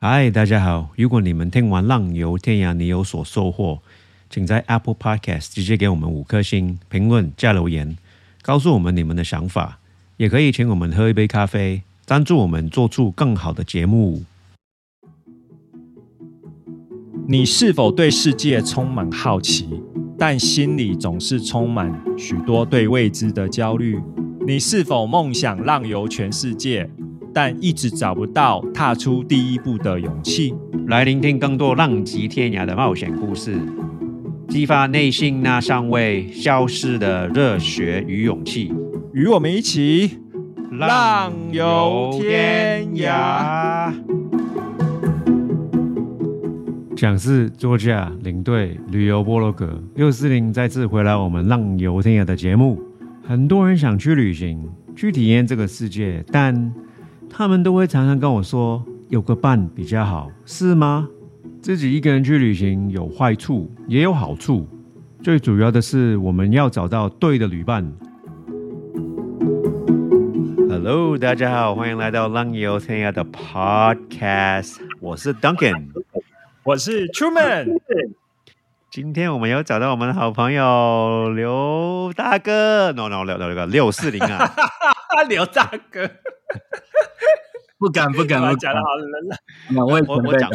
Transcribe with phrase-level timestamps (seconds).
[0.00, 0.90] 嗨，大家好！
[0.96, 3.80] 如果你们听完《浪游天涯》，你有所收获，
[4.30, 7.98] 请在 Apple Podcast 直接给我们五颗星评论加留言，
[8.40, 9.80] 告诉我们你们的想法。
[10.16, 14.22] 也可以请我们喝一杯咖啡，赞助我们做出更好的节目。
[17.26, 19.68] 你是否对世界充满好奇，
[20.16, 24.00] 但心里总是充满许多对未知的焦虑？
[24.46, 26.88] 你是否梦想浪游全世界，
[27.32, 30.54] 但一直找不到踏出第一步的勇气？
[30.86, 33.56] 来聆听更多浪迹天涯的冒险故事，
[34.48, 38.72] 激发内心那尚未消失的热血与勇气。
[39.12, 40.18] 与我们一起
[40.72, 43.92] 浪游天涯。
[46.96, 52.82] 讲师作家领队旅游波罗格六四零再次回来我们浪游天涯的节目。
[53.22, 56.72] 很多人想去旅行，去体验这个世界，但
[57.30, 61.08] 他们都会常常跟我说，有个伴比较好，是吗？
[61.62, 64.66] 自己一个人去旅行有坏处，也有好处。
[65.22, 67.92] 最主要的是，我们要找到对的旅伴。
[70.68, 75.88] Hello，大家好，欢迎来到浪游天涯的 Podcast，我是 Duncan，
[76.64, 77.80] 我是 Truman。
[78.90, 84.50] 今天我们有找到我们的好朋友刘大哥，no no 六六六六四零啊，
[85.28, 86.08] 刘大哥，
[87.78, 89.36] 不 敢不敢，我讲的好冷了。
[89.70, 90.50] 两位我我讲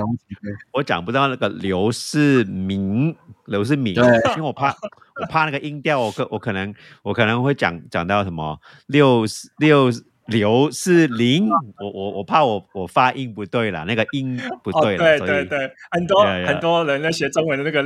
[0.73, 3.15] 我讲不到那个刘世明，
[3.47, 4.01] 刘世明，因
[4.35, 4.69] 为我怕
[5.21, 9.25] 我怕那个音调，我可我可能我可能会讲讲到什么六
[9.57, 9.89] 六。
[10.27, 17.83] 刘是零，我我我怕我我发音不对了，那个音不对了，对对对，很多很多人在学中文的那个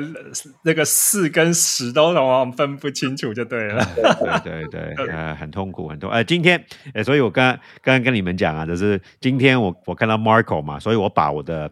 [0.64, 3.84] 那个四跟十都往往分不清楚，就对了，
[4.44, 6.10] 对对对， 呃，很痛苦很多。
[6.10, 7.46] 呃，今天，呃，所以我刚
[7.82, 11.72] 刚刚跟你们讲啊，就是今天我我看到 Marco 嘛，所以我把我的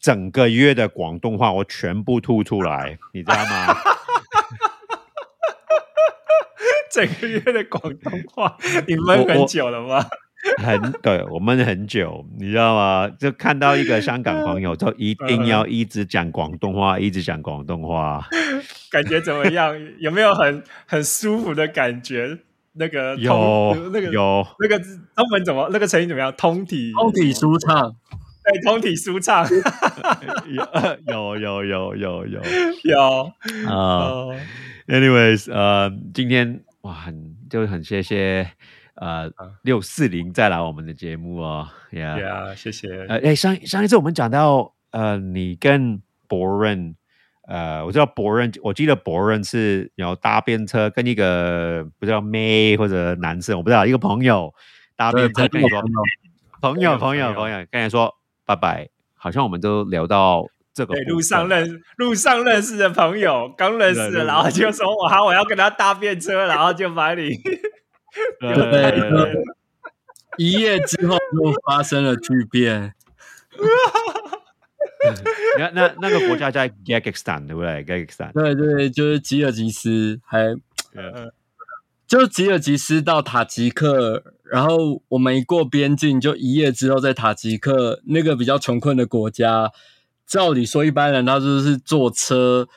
[0.00, 3.76] 整个月的广东话我全部吐出来，你知道吗？
[6.94, 8.56] 整个月的广东话，
[8.86, 10.06] 你闷很久了吗？
[10.58, 13.08] 很对，我闷很久，你知道吗？
[13.18, 18.24] 就看到一个香港朋友，就一定要一直讲广东话，一直讲广东话，
[18.92, 19.74] 感觉怎么样？
[19.98, 22.38] 有没有很很舒服的感觉？
[22.76, 25.68] 那个有那个有那个中文怎么？
[25.72, 26.30] 那个成语怎么样？
[26.36, 27.94] 通体通体舒畅，
[28.44, 29.46] 对，通体舒畅，
[31.06, 32.42] 有有有有有
[32.84, 33.32] 有
[33.66, 34.26] 啊。
[34.86, 36.60] Anyways，呃，今天。
[36.84, 38.46] 哇，很就很谢谢，
[38.96, 39.30] 呃，
[39.62, 42.88] 六四零再来我们的节目哦，呀，谢谢。
[43.08, 46.94] 呃，哎，上上一次我们讲到，呃，你跟博润，
[47.48, 54.52] 呃，我知道博润，我记得博润是有搭便车跟一个不知道妹或者男生，我不知道一个朋友
[54.94, 55.82] 搭便车跟你说，
[56.60, 58.14] 朋友朋友朋友跟你说
[58.44, 60.46] 拜拜，好像我们都聊到。
[60.74, 67.30] 这个路上认路上认识的朋友，刚认识，然后就说我好，我要跟他搭便车，然后就把你，
[68.40, 69.44] 对，
[70.36, 72.92] 一夜之后就发生了巨变。
[75.58, 78.24] 那那那个国家在 g a g i s t a n 对不对？G a g i s t
[78.24, 80.56] a n 对对，就是吉尔吉斯，还
[82.08, 89.70] 就吉尔吉斯到塔吉克，然后我们一过边境，就一夜之后在塔吉克那个比较穷困的国家。
[90.26, 92.68] 照理说，一般人他就是坐车，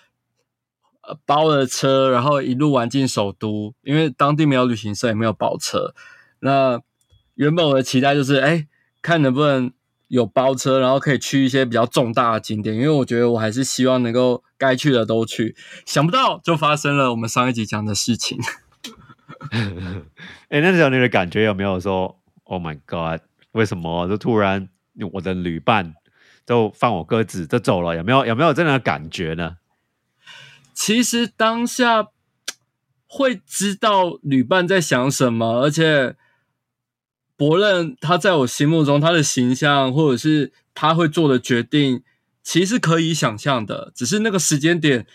[1.01, 5.93] 呃，包了车，然后一路玩进首都，因为当地没有旅行社，也没有包车。
[6.39, 6.81] 那
[7.35, 8.67] 原本我的期待就是，哎，
[9.01, 9.71] 看能不能
[10.07, 15.55] 有包车，然后可以去一些比较重大的景点，因为我觉得我还是希望能够该去的都去。
[15.85, 18.37] 想不到就发生了我们上一集讲的事情。
[20.49, 23.21] 哎，那时候你的感觉有没有说，Oh my God，
[23.51, 24.69] 为什么就突然
[25.13, 25.95] 我的旅伴？
[26.47, 29.57] 就放我鸽子就走了，有没有有没有这样的感觉呢？
[30.73, 32.07] 其实当下
[33.05, 36.15] 会知道旅伴在想什么，而且
[37.35, 42.01] 伯任他在我心目中他的形象，或者是他会做的决定，
[42.41, 43.91] 其实可以想象的。
[43.93, 45.05] 只是那个时间点，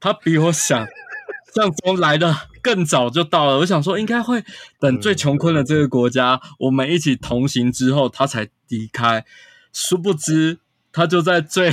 [0.00, 0.88] 他比我想
[1.54, 3.58] 象中来的更早就到了。
[3.58, 4.42] 我想说，应该会
[4.80, 9.24] 等最穷困的这个国家，我们一起同行之后，他才离开。
[9.72, 10.58] 殊不知。
[10.92, 11.72] 他就在最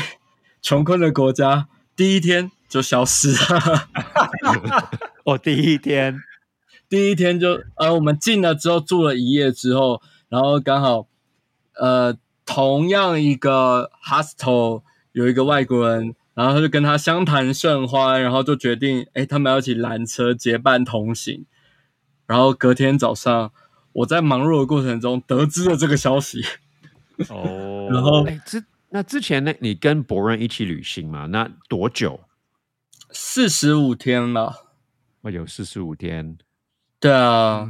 [0.61, 3.87] 穷困的国家，第一天就消失了。
[5.25, 6.21] 哦，第一天，
[6.87, 11.07] 第一天就呃，我们进了之后住了一夜之后，然后刚好
[11.75, 12.15] 呃，
[12.45, 21.45] 同样一个 hostel 有一个外国人，然后他就跟他相谈甚欢，然后就决定哎，他们要一起拦车结伴同行。
[22.25, 23.51] 然后隔天早上，
[23.93, 26.45] 我在忙碌的过程中得知了这个消息。
[27.29, 28.61] 哦，然后哎，这。
[28.89, 31.25] 那之前呢，你跟博仁一起旅行嘛？
[31.27, 32.21] 那多久？
[33.11, 34.67] 四十五天了。
[35.21, 36.37] 我有四十五天。
[36.99, 37.69] 对啊，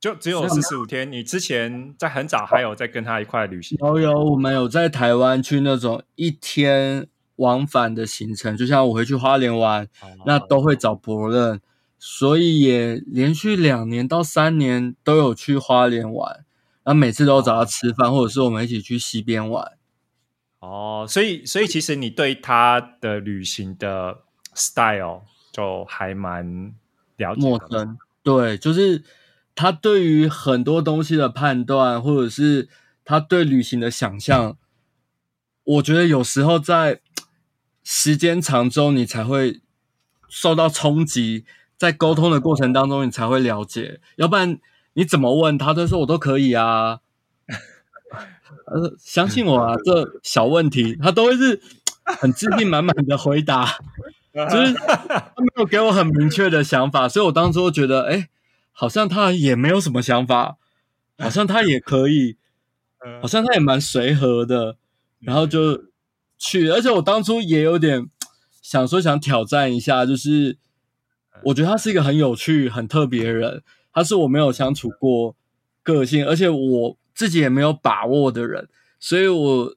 [0.00, 1.10] 就只有四十五天。
[1.10, 3.76] 你之前在很早还有在跟他一块旅行？
[3.80, 9.88] 有有，我们有在台湾去那种一天往返的行程，就像我回去花莲玩，
[10.24, 11.60] 那都会找博任，
[11.98, 16.44] 所以也连续两年到三年都有去花莲玩，
[16.82, 19.77] 然后每次都找他吃饭，或者是我们一起去溪边玩。
[20.60, 24.18] 哦，所以所以其实你对他的旅行的
[24.54, 25.22] style
[25.52, 26.74] 就还蛮
[27.16, 27.96] 了解陌生。
[28.24, 29.04] 对，就是
[29.54, 32.68] 他对于很多东西的判断，或者是
[33.04, 34.56] 他对旅行的想象，
[35.62, 37.00] 我觉得有时候在
[37.84, 39.60] 时间长中，你才会
[40.28, 41.44] 受到冲击，
[41.76, 44.00] 在沟通的过程当中，你才会了解。
[44.16, 44.58] 要不然
[44.94, 47.00] 你怎么问他，都说我都可以啊。
[48.66, 51.60] 呃，相信我啊，这小问题他都会是
[52.04, 53.78] 很自信满满的回答。
[54.50, 58.28] 就是他没有给我很明确的想法，所以我当初觉得，哎，
[58.70, 60.58] 好像他也没有什么想法，
[61.18, 62.36] 好像他也可以，
[63.20, 64.76] 好像他也蛮随和的，
[65.18, 65.86] 然后就
[66.38, 66.68] 去。
[66.68, 68.06] 而且我当初也有点
[68.62, 70.58] 想说，想挑战一下，就是
[71.44, 73.62] 我觉得他是一个很有趣、很特别的人，
[73.92, 75.34] 他是我没有相处过
[75.82, 78.68] 个性，而且我自己也没有把握的人，
[79.00, 79.74] 所以我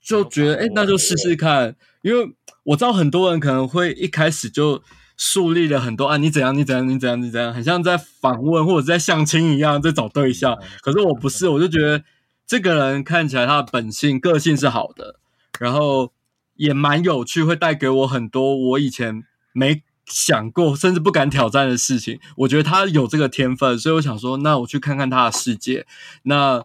[0.00, 2.36] 就觉得，哎，那就试试看，因为。
[2.66, 4.82] 我知道很多人可能会一开始就
[5.16, 10.58] 树立了很多啊，你怎样，你怎样，你怎样，你怎样，很像在访问或者在相亲一样，在找对象。
[10.82, 12.02] 可是我不是，我就觉得
[12.44, 15.20] 这个人看起来他的本性、个性是好的，
[15.60, 16.12] 然后
[16.56, 22.18] 也蛮有趣，会带给我很多我以前没想过，甚至不敢挑战的事情。
[22.38, 25.86] 我觉得他有这个天分，所以我想说，那我去看看他的世界。
[26.22, 26.64] 那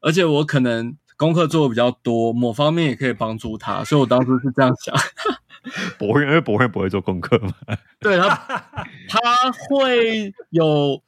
[0.00, 0.96] 而且我可能。
[1.18, 4.94] 功课做的比较多，某方面也可以帮助他，所以我当初是这样想。
[5.98, 7.52] 不会，因为不会不会做功课嘛。
[7.98, 8.28] 对他，
[9.08, 11.02] 他会有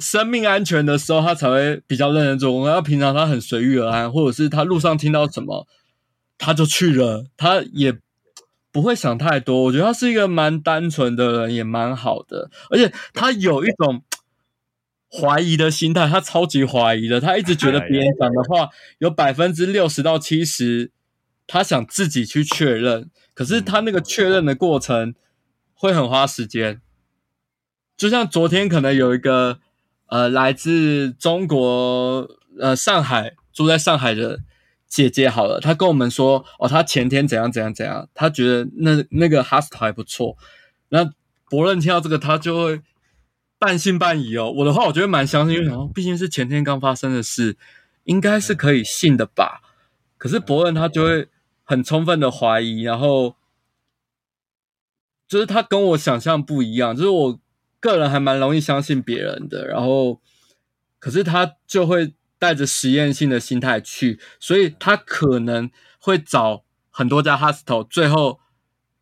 [0.00, 2.74] 生命安全的时候，他才会比较认真做功课。
[2.74, 5.68] 他平常他很随遇而安，或者是他路上听到什么，
[6.36, 7.96] 他就去了，他也
[8.76, 9.62] 不会想太多。
[9.62, 14.02] 我觉得他是一个蛮单纯的人，也蛮好的，而且他有一种。
[15.08, 18.68] 怀疑的心态，他超级怀疑的，他一直觉得别人讲的话
[18.98, 20.90] 有百分之六十到七十，
[21.46, 25.14] 他想自己去确认，可是他那个确认的过程
[25.72, 26.82] 会很花时间。
[27.96, 29.60] 就像昨天可能有一个
[30.08, 32.28] 呃来自中国
[32.60, 34.40] 呃上海住在上海的
[34.88, 40.36] 姐姐，好了，她跟我们说哦，她前天怎样怎样怎样，她觉得那那个 hostel 还不错，
[40.88, 41.12] 那
[41.48, 42.82] 伯伦听到这个，他就会。
[43.58, 47.56] 半信半疑哦，我的话我觉得蛮相信，因为想毕竟是前天刚发生的事，
[48.04, 49.62] 应该是可以信的吧。
[50.18, 51.28] 可是伯恩他就会
[51.64, 53.34] 很充分的怀疑，然后
[55.26, 57.40] 就是他跟我想象不一样，就是我
[57.80, 60.20] 个人还蛮容易相信别人的，然后
[60.98, 68.40] 可是他就会带着实验性的心态去，所以他可能会找很多家 hostel，最后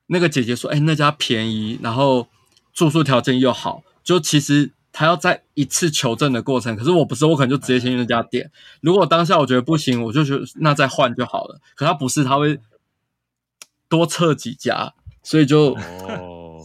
[0.07, 2.29] 那个姐姐说：“哎，那家便宜，然后
[2.73, 8.51] 住宿条件又好。”就其实他要在一次求证的过程，可是我不是，我可能就直接先去那家店。
[8.81, 11.61] 如果当下我觉得不行，我就觉得那再换就好了。
[11.75, 12.61] 可他不是，他会
[13.89, 15.77] 多测几家，所以就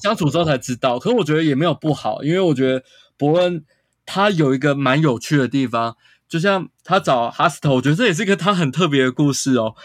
[0.02, 1.00] 相处之后才知道。
[1.00, 2.84] 可是我觉得也没有不好，因为我觉得
[3.18, 3.64] 伯恩
[4.06, 5.96] 他有一个蛮有趣的地方，
[6.30, 9.76] 就像他找哈斯特，我觉得这也是一个他很特别的故事哦。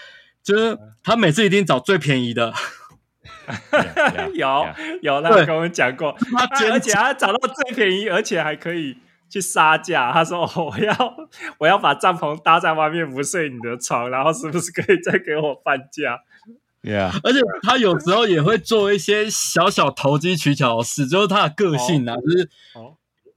[0.43, 2.53] 就是他每次一定找最便宜的。
[4.35, 4.67] 有
[5.03, 6.17] 有，他跟我们讲过，
[6.73, 8.97] 而且他找到最便宜，而且还可以
[9.29, 10.13] 去杀价。
[10.13, 11.17] 他说：“我要
[11.59, 16.21] 我要把帐篷搭在外面，不睡你的床，然后是不是可以再给我半价
[16.83, 22.51] ？”Yeah，而且他有时候也会做一些小小投机取巧的事，就是他的个性啊，就是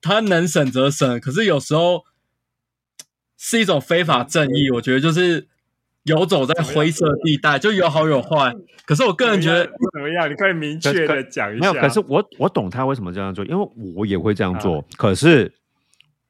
[0.01, 2.05] 他能省则省，可是有时候
[3.37, 4.69] 是一种非法正义。
[4.71, 5.47] 我觉得就是。
[6.03, 8.55] 游走在灰色地带，就有好有坏。
[8.85, 10.31] 可是我个人觉得怎么样？
[10.31, 11.59] 你可以明确的讲一下。
[11.59, 14.81] 没有，可是我我懂他为什么这样做，因为我也会这样做。
[14.95, 15.51] 可是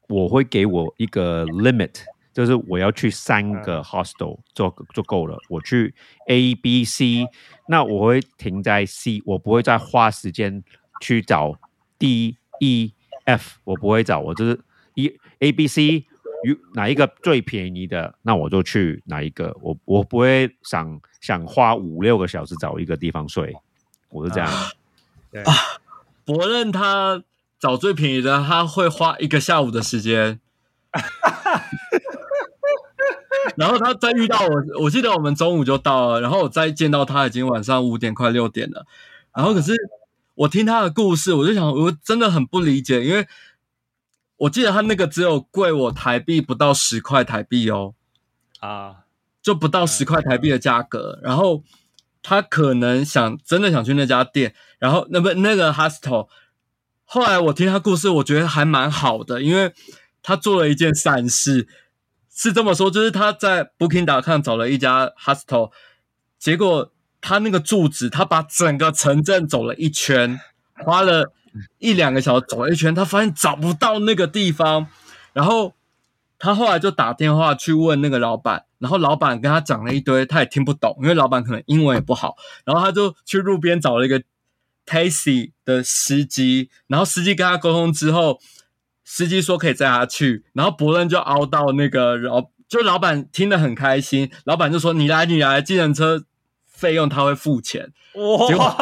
[0.08, 1.94] 我会给我一个 limit，
[2.34, 5.38] 就是我要去三个 hostel 做就够了。
[5.48, 5.94] 我去
[6.26, 7.24] A、B、C，
[7.68, 10.64] 那我会停在 C，我不会再花时间
[11.00, 11.54] 去找
[12.00, 12.94] D、E、
[13.26, 14.58] F，我不会找，我就是
[14.94, 16.04] 一 A、B、C。
[16.44, 19.56] 有哪一个最便宜的，那我就去哪一个。
[19.60, 23.56] 我我不会想想花五六个小时找一个地方睡，
[24.10, 24.48] 我是这样。
[24.48, 25.52] 啊，
[26.24, 27.22] 伯任他
[27.58, 30.40] 找最便宜的，他会花一个下午的时间。
[33.56, 38.86] 然后他再遇到我，我记得我们中午就到了，然后我再见到他已经晚上五点快六点了。
[39.34, 39.72] 然后可是
[40.34, 43.26] 我听他的故事，我就想，我真的很不理解，因为
[44.38, 47.94] 我记得他那个只有贵我台币不到十块台币哦，
[48.60, 49.04] 啊，
[49.42, 51.18] 就不到十块台币的价格。
[51.22, 51.62] 然后
[52.22, 56.28] 他可能想真的想去那家店，然后那不那个 hostel。
[57.04, 59.72] 后来我听他故事，我觉得还蛮好的，因为
[60.22, 61.66] 他做了一件善事，
[62.30, 65.72] 是这么说，就是他在 Booking.com 找了一家 hostel，
[66.38, 70.38] 结果他那个住址，他把整个城镇走了一圈，
[70.84, 71.32] 花了
[71.78, 74.86] 一两个小时走了一圈，他发现找不到那个地方，
[75.32, 75.74] 然后
[76.38, 84.22] 他后来就打电话去问那个老板，然后老板跟他讲了一堆，他也听不懂，因为老板可能英文也不好，然后他就去路边找了一个。
[84.90, 88.40] Taxi 的司机，然后司机跟他沟通之后，
[89.04, 96.24] 司机说可以载他去，然后伯伦就凹到那个老，就老板听得很开心，老板就说你来你来，计程车
[96.66, 97.92] 费用他会付钱。
[98.48, 98.74] 结果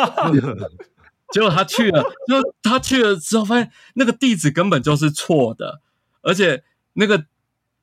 [1.33, 5.81] 结果他去了，就他去了之后发现那个地址根本就是错的，
[6.23, 6.63] 而且
[6.95, 7.27] 那个。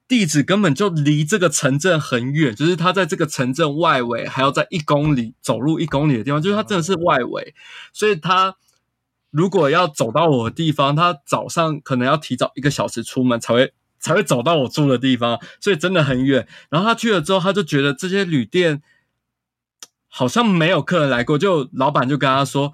[0.05, 7.55] 地址根本就离这个城镇很远，就是他在这个城镇外围，还要在一公里走路一公里的地方，就是他真的是外围，
[7.93, 8.57] 所以他
[9.31, 16.47] 如果要走到我的地方，他早上可能要提早一个小时出门才会才会走到我住的地方，所以真的很远。
[16.69, 18.83] 然后他去了之后，他就觉得这些旅店
[20.09, 22.73] 好像没有客人来过，就老板就跟他说，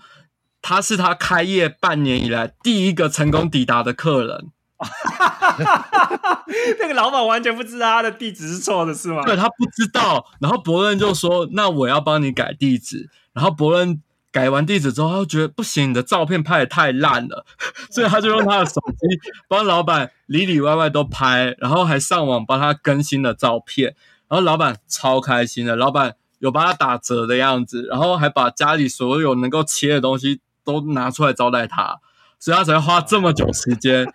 [0.62, 4.50] 他是他开业半年以来第一个成功抵达的客人。
[6.80, 9.24] 那个老板完全不知道他的地址是错的，是吗？
[9.26, 10.26] 对他不知道。
[10.40, 14.02] 然后伯伦就说：“那我要帮你改地址。”然后伯伦
[14.32, 17.46] 改完地址之后，他就觉得不行，你的照片拍的太烂了，
[17.92, 23.96] 所以他就用他的手机帮老板里里外外都拍，然后还上网帮他更新了照片。
[24.30, 30.40] 然后老板超开心的，老板有帮他打折的样子，然后还把家里所有能够切的东西
[30.72, 32.00] 都拿出来招待他，
[32.40, 34.06] 所以他才会花这么久时间。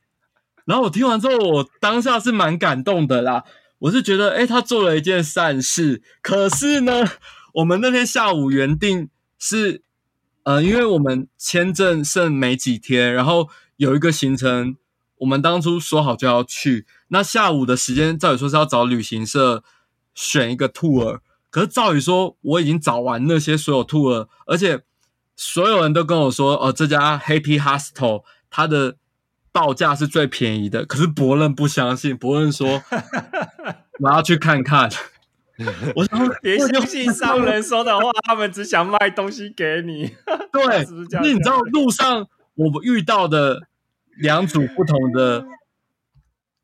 [0.66, 3.44] 然后我听完之后，我当下是蛮感动的啦。
[3.78, 6.02] 我是觉得，哎，他做了一件善事。
[6.22, 7.04] 可是呢，
[7.52, 9.82] 我们那天下午原定是，
[10.44, 14.76] 呃，因为我们签证剩没几天，然后有一个行程，
[15.18, 16.86] 我们当初说好就要去。
[17.08, 19.62] 那下午的时间，赵宇说是要找旅行社
[20.14, 24.82] 选一个 tour，可是赵宇说我已经找完那些所有 tour，而且
[25.36, 28.96] 所有人都跟我说，哦，这家 Happy Hostel 它的。
[29.52, 32.14] 报价是最便宜的，可是伯伦不相信。
[32.14, 32.82] 伯伦说
[34.00, 34.86] ：“我要去看看。
[35.96, 40.14] ”我说：“别相信商人说的话，他们只想卖东西给你。
[40.52, 42.26] ”对，是你知道路上
[42.56, 43.62] 我们遇到的
[44.18, 45.46] 两组不同的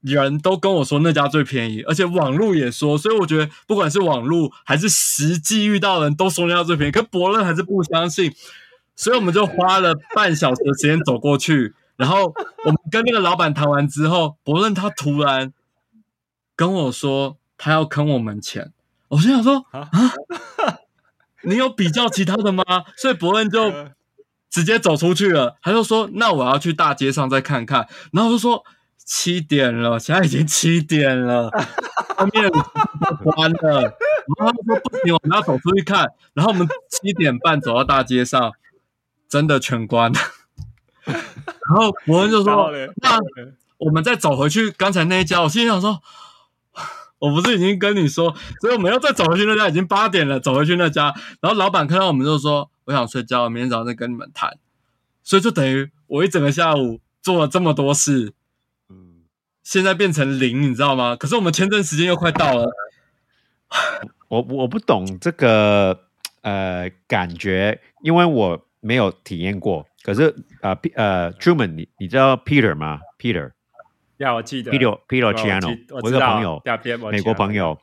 [0.02, 8.34] 人都跟我说那家最便宜，而且网络也说，所以我觉得不管是网络还是实际遇到的人都说那家最便宜，可伯乐还是不相信，
[8.96, 11.74] 所以我们就花了半小时的时间走过去。
[11.96, 15.52] 然后我们跟那个老板谈完之后，伯乐他突然
[16.56, 18.72] 跟我说他要坑我们钱，
[19.08, 19.88] 我心想说啊，
[21.44, 22.64] 你有比较其他的吗？
[22.96, 23.72] 所以伯乐就
[24.50, 25.58] 直接走出去了。
[25.62, 27.86] 他就说那我要去大街上再看看。
[28.12, 28.64] 然后就说
[29.04, 31.50] 七点了，现在已经七点了，
[32.16, 32.50] 后面
[33.24, 33.80] 关了。
[34.36, 36.08] 然后他说不行，我们要走出去看。
[36.34, 38.52] 然后我们七点半走到大街上，
[39.28, 40.18] 真的全关了。
[41.04, 42.70] 然后伯恩就说
[43.02, 43.18] ：“那
[43.78, 46.00] 我们再走回去刚才那一家。”我心里想说
[47.18, 54.56] ：“我不是已经跟你说，所以我们要再走回去那家，已经八点了，走回去那家。”然后老板看到我们就说：“我想睡觉，明天早上再跟你们谈。”
[55.24, 58.32] 所以就等于我一整个下午做了这么多事，嗯，
[59.62, 61.16] 现在变成零，你知道吗？
[61.16, 62.68] 可是我们签证时间又快到了。
[64.28, 66.06] 我我不懂这个
[66.42, 69.86] 呃感觉，因为我没有体验过。
[70.02, 73.52] 可是呃呃，Truman，你你知道 Peter 吗？Peter，
[74.18, 76.60] 呀，我记得 Peter Peter Chiano，我一个朋友，
[77.10, 77.78] 美国朋友，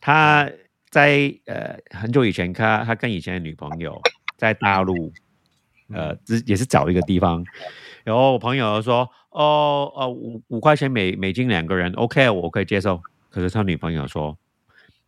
[0.00, 0.48] 他
[0.90, 4.00] 在呃很久以前，他他跟以前的女朋友
[4.36, 5.12] 在大陆，
[5.92, 7.44] 呃，只也是找一个地方，
[8.06, 13.02] 然后我朋友说，哦哦五五块钱美美金两个人，OK，我可以接受。
[13.30, 14.38] 可是他女朋友说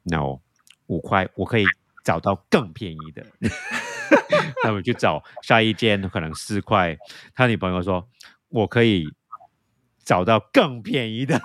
[0.02, 0.40] ，No，
[0.88, 1.64] 五块我可以
[2.04, 3.24] 找到更便宜的。
[4.64, 6.98] 他们去找下一间，可能四块。
[7.36, 8.08] 他女朋友说
[8.50, 9.04] ：“我可以
[10.04, 11.40] 找到更便宜的。”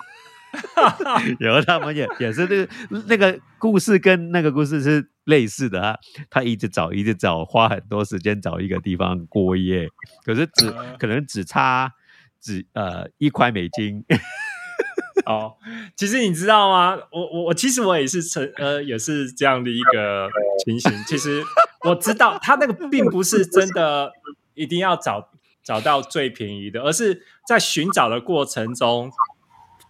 [1.40, 2.68] 然后他们也 也是那个
[3.08, 5.98] 那个故事跟那个故事是类似的啊。
[6.30, 9.88] 他一直找，一直找，花很多时间找一个地方过夜，
[10.24, 11.92] 可是只可能只差
[12.40, 14.04] 只呃一块美金。
[15.26, 15.54] 哦，
[15.96, 16.98] 其实你知道吗？
[17.10, 20.28] 我我我其实我也是成呃也是这样的一个
[20.64, 20.92] 情形。
[21.06, 21.42] 其实
[21.84, 24.12] 我知道他那个并不是真的
[24.54, 25.30] 一定要找
[25.62, 29.10] 找到最便宜的，而是在寻找的过程中，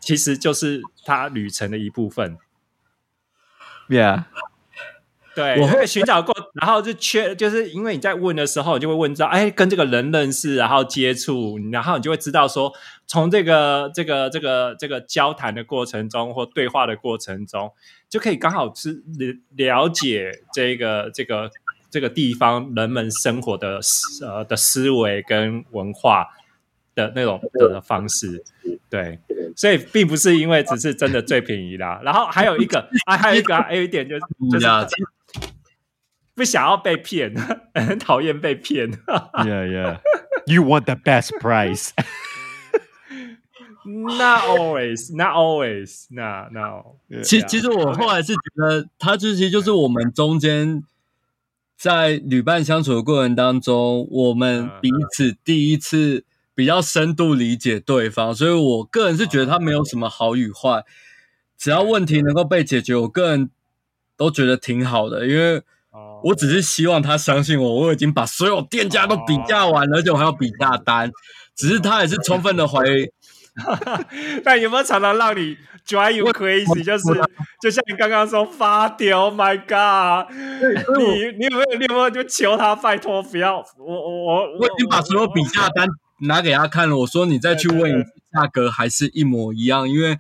[0.04, 2.36] 其实就是他旅程的一部分。
[3.88, 4.24] Yeah，
[5.34, 12.72] 对，我我会寻找过，然后就缺，就是因为你在问的时候，你就会问到，哎，跟这个人认识，然后接触，然后你就会知道说，
[13.06, 17.72] 从这个这个这个这个交谈的过程中或对话的过程中，
[18.08, 21.50] 就可以刚好是了了解这个这个
[21.90, 26.26] 这个地方人们生活的思呃的思维跟文化
[26.94, 28.44] 的那种的方式，
[28.94, 29.18] 对。
[29.56, 34.86] 所以并不是因为只是真的最便宜啦， 然后还有一个啊，还有一个、啊，还有一点就是就是呀
[36.34, 37.32] 不想要被骗，
[37.74, 38.90] 很讨厌被骗。
[38.90, 40.00] Yeah, yeah.
[40.46, 41.90] You want the best price.
[43.86, 46.96] Not always, not always, no, no.
[47.22, 50.82] 其.其实我后来是觉得，他就其实就是我们中间
[51.76, 56.24] 在旅伴相处的过程当中，我们彼此第一次
[56.54, 60.84] 比较深度理解对方，所以我个人是觉得他没有什么好与坏，
[61.58, 63.50] 只要问题能够被解决，我个人
[64.16, 71.10] 都觉得挺好的，因为哦我只是希望他相信我，我已经把所有店家都比价完了，而且我还要比价单，
[71.54, 73.10] 只是他也是充分的怀疑。
[74.42, 75.56] 但有没有常常让你
[75.86, 76.82] drive you crazy？
[76.82, 77.04] 就是
[77.62, 80.28] 就像你刚刚说发屌，Oh my God！
[80.98, 85.86] 你你有没有你有没有就求他拜托不要我我我我已经把所有比价单
[86.20, 90.18] 拿给他看了，我说你再去问一次，价格还是一模一样，因为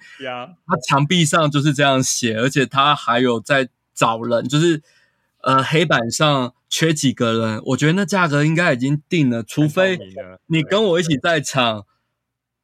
[0.66, 4.82] 他墙壁上就是这样写，而且他还有在找人，就是
[5.42, 9.98] 呃黑板上缺几个人，我觉得那价格应该已经定了，除非
[10.46, 11.86] 你跟我一起在场，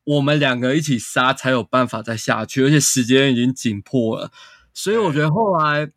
[0.04, 4.30] 我们两个一起杀才有办法再下去，而且时间已经紧迫了，
[4.74, 5.90] 所以我觉得后来。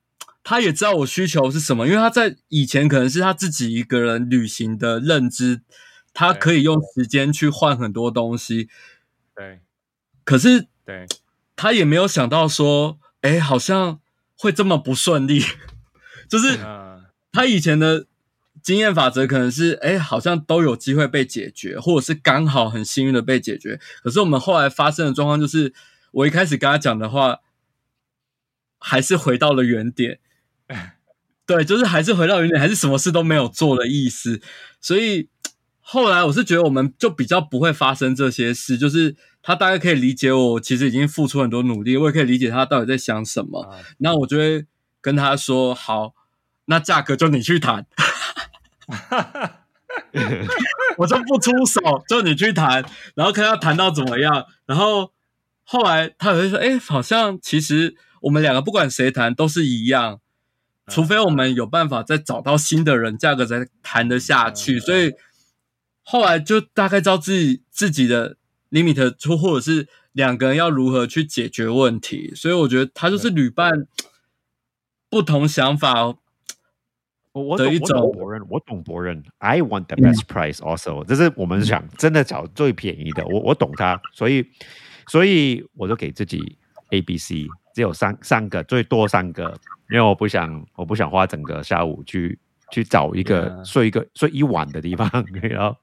[0.46, 5.62] 他也知道我需求是什么，因为他在以前可能是他自己一个人旅行的认知，
[6.14, 8.70] 他可以用时间去换很多东西。
[9.36, 9.62] 对
[10.24, 11.08] 可是对
[11.56, 14.00] 他也没有想到说，哎，好像
[14.38, 15.44] 会这么不顺利。
[16.30, 18.06] 就是嗯他以前的
[18.62, 23.80] 经验法则可能是，哎，好像都有机会被解决，或者是刚好很幸运的被解决。
[24.02, 25.74] 可是我们后来发生的状况就是，
[26.12, 27.40] 我一开始跟他讲的话，
[28.80, 30.20] 还是回到了原点。
[31.46, 34.40] 对，就是还是回到原点，还是什么事都没有做的意思。
[34.80, 35.28] 所以
[35.86, 43.64] 后来我是觉得我们就比较不会发生这些事，就是他大概可以理解我，其实已经付出很多努力，我也可以理解他到底在想什么。
[43.64, 44.66] 啊那我就会
[45.02, 46.14] 跟他说：“好，
[46.66, 47.86] 那价格就你去谈，
[50.98, 55.12] 我就不出手，就你去谈，然后看他谈到怎么样。”然后
[55.66, 60.22] 后来他也会说：“哎，好像其实我们两个不管谁谈都是一样，
[60.88, 65.12] 除非我们有办法再找到新的人，价格才谈得下去。”所以
[66.04, 68.38] 后来就大概知道自己自己的
[68.72, 72.34] limit，或或者是两个人要如何去解决问题。
[72.36, 73.88] 所以我觉得他就是旅伴
[75.10, 76.16] 不同想法。
[77.32, 79.24] 我我懂我的一种懂博人，我懂博人。
[79.40, 83.26] I want the best price also，这是我们想真的找最便宜的。
[83.26, 84.46] 我我懂他，所以
[85.08, 86.58] 所以我就给自己
[86.92, 92.38] A、B、C，只有三三个，最多三个，因为我不想我不想花整个下午去
[92.72, 95.10] 去找一个睡一个睡一晚的地方，
[95.42, 95.76] 然后。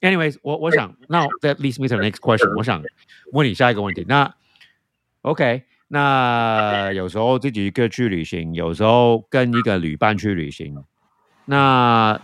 [0.00, 2.56] Anyways，我我想，那 that leads me to the next question。
[2.56, 2.82] 我想
[3.32, 4.04] 问你下一个问题。
[4.08, 4.34] 那
[5.22, 10.84] OK，那有时候自己一个去旅行，有时候跟一个旅伴去旅行。
[11.44, 12.20] 那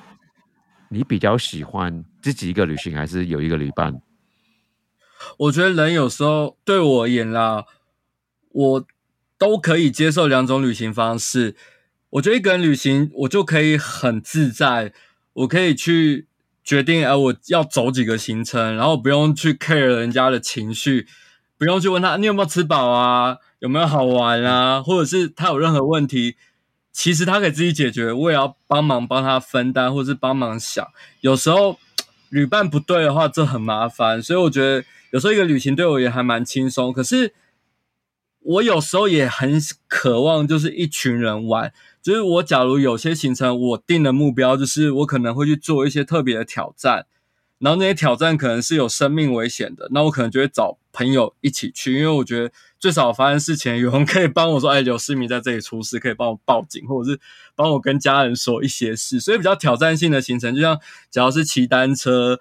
[0.90, 4.00] 你比较喜欢自己一个旅行，还是有一个旅伴？
[5.36, 7.64] 我觉得人有时候对我而言啦，
[8.50, 8.86] 我
[9.36, 11.56] 都可以接受两种旅行方式。
[12.10, 14.92] 我觉得一个人旅行，我就可以很自在，
[15.32, 16.27] 我可以去
[16.68, 21.06] 决定，哎、我要走几个行程，然后不用去 care 人家的情绪，
[21.56, 26.36] 不用去问他你有没有吃饱啊，有没有好玩啊，或者是他有任何问题，
[26.92, 30.86] 其实他可以自己解决，我也要帮忙帮他分担，或是帮忙想。
[31.22, 31.78] 有时候
[32.28, 36.92] 旅伴不对的话，这很麻烦，所以我觉得有时候一个旅行对我也还蛮轻松。
[36.92, 37.32] 可是
[38.40, 41.72] 我有时候也很渴望，就是一群人玩。
[42.08, 47.04] 就是我假如有些行程，我定的目标就是我可能会去做一些特别的挑战，
[47.58, 57.20] 然后那些挑战可能是有生命危险的，那我可能就会找朋友一起去，因为我觉得最少发生事情有人 可以帮我说，哎，刘思明在这里出事，可以帮我报警，或者是
[57.54, 62.40] 帮我跟家人说一些事，所以比较挑战性的行程，就像只要是骑单车，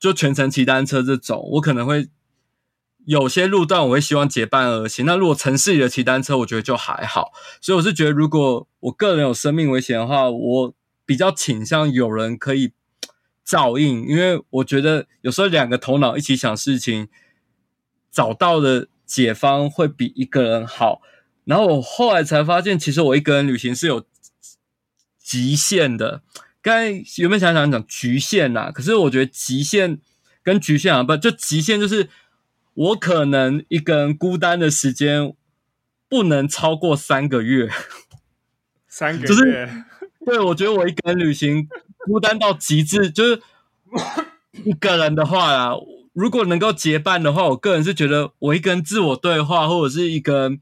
[0.00, 2.08] 就全程骑单车这种，我可能会
[3.06, 5.06] 有些路段我会希望结伴而行。
[5.06, 7.32] 那如果城市里的骑单车，我觉得就还好。
[7.60, 12.72] 所以我是觉得，如果我个人有生命危险的话，我比较倾向有人可以
[13.44, 17.08] 照应，因为我觉得有时候两个头脑一起想事情，
[18.10, 21.00] 找到的解方会比一个人好。
[21.44, 24.04] 然后我后来才发现，其实我一个人旅行是有
[25.18, 26.22] 极限的。
[26.60, 28.72] 刚才有没有想想讲局限呐？
[28.72, 30.00] 可是我觉得极限。
[30.42, 32.08] 跟局限啊，不就极限就是
[32.76, 35.34] 我可能一个人孤单的时间
[36.10, 37.70] 不能超过三个月，
[38.86, 39.84] 三个月，就是
[40.26, 41.66] 对我觉得我一个人旅行
[42.04, 43.40] 孤单到极致，就是
[44.64, 45.72] 一个人的话啊，
[46.12, 50.60] 如果能够结伴的话，我个人是觉得我一个人自我对话，或者是一个人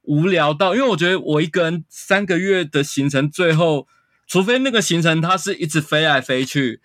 [0.00, 3.86] 无聊到，因为我觉得我一个人三个月的行程，最后
[4.26, 6.80] 除非那个行程它是一直飞来飞去。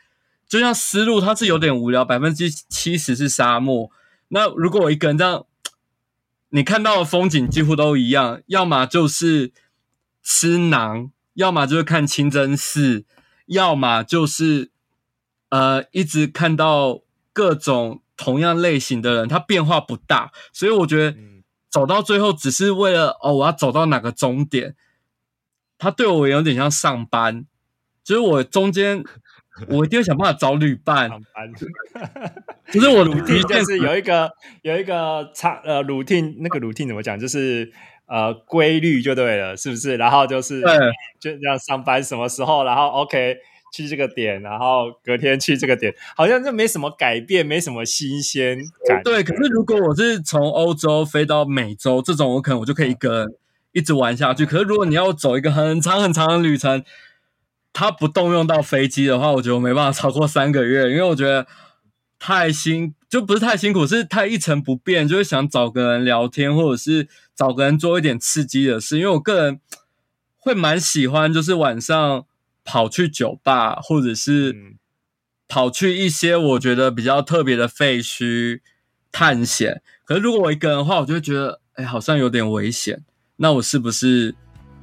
[0.46, 3.90] 就像丝路，它是有点无聊，百分之七十是沙漠。
[4.30, 5.46] 那如果我一个人这样，
[6.50, 9.54] 你看到的风景几乎都一样，要么就是
[10.22, 13.06] 吃馕，要么就是看清真寺，
[13.46, 14.72] 要么就是
[15.50, 20.32] 呃一直看到各种同样类型的人，他变化不大。
[20.52, 21.18] 所以我觉得
[21.70, 24.76] 走到最后，只是为了哦，我要走到哪个终点，
[25.78, 27.46] 他对我有点像上班，
[28.04, 29.04] 就是我中间。
[29.70, 31.10] 我一定要想办法找旅伴。
[32.72, 34.30] 就是我 routine 就是有一个
[34.62, 37.20] 有一个差呃 routine 那个 routine 怎么讲？
[37.20, 37.72] 就是
[38.08, 39.98] 呃规律就对了，是不是？
[39.98, 40.62] 然后就是
[41.20, 43.38] 就这样上班什么时候，然后 OK
[43.74, 49.02] 去这个点，然后隔天去这个点，好像就没什么改变，没什么新鲜感。
[49.04, 53.28] 对，可是如果我是从欧洲飞到美洲这种，我可能我就可以跟
[53.74, 54.46] 一直玩下去。
[54.46, 56.84] 可是如果你要走一个很长很长的旅程，
[57.80, 61.46] 他不动用到飞机的话，我觉得我没办法超过三个月，因为我觉得
[62.18, 68.98] 太辛，就不是太辛苦，是太一成不变，就是想找个人聊天，或者是找个人做一点刺激的事。
[68.98, 69.60] 因为我个人
[70.38, 72.26] 会蛮喜欢，就是晚上
[72.66, 74.56] 跑去酒吧，或者是
[75.48, 78.62] 跑去一些我觉得比较特别的废墟
[79.12, 79.84] 探险。
[80.04, 83.04] 可是如果我一个人的话，我就会觉得，哎，好像有点危险。
[83.36, 84.34] 那我是不是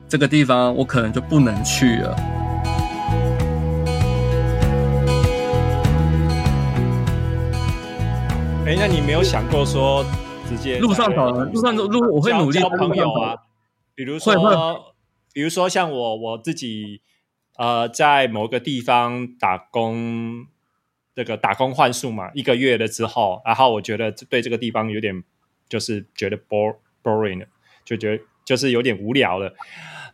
[0.09, 2.17] 这个地方我可能就不能去了？
[8.67, 10.03] 哎，那你没有想过说
[10.49, 13.37] 直接路上找人，路上路我会努力交朋友啊。
[13.95, 14.95] 比如说，
[15.35, 17.03] 比如说像我我自己，
[17.59, 20.47] 呃，在某个地方打工，
[21.15, 25.23] 这个打工换宿嘛，一个月了之后，然后我觉得对这个地方有点
[25.69, 27.47] 就是觉得 bor boring
[27.85, 29.53] 就觉得就是有点无聊了，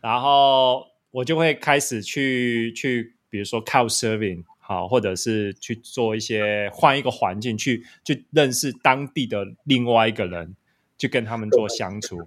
[0.01, 4.43] 然后我就会开始去去，比如说 couch surfing。
[4.71, 10.55] 好，或者是去做一些换一个环境，去去认识当地的另外一个人，
[10.97, 12.17] 去跟他们做相处。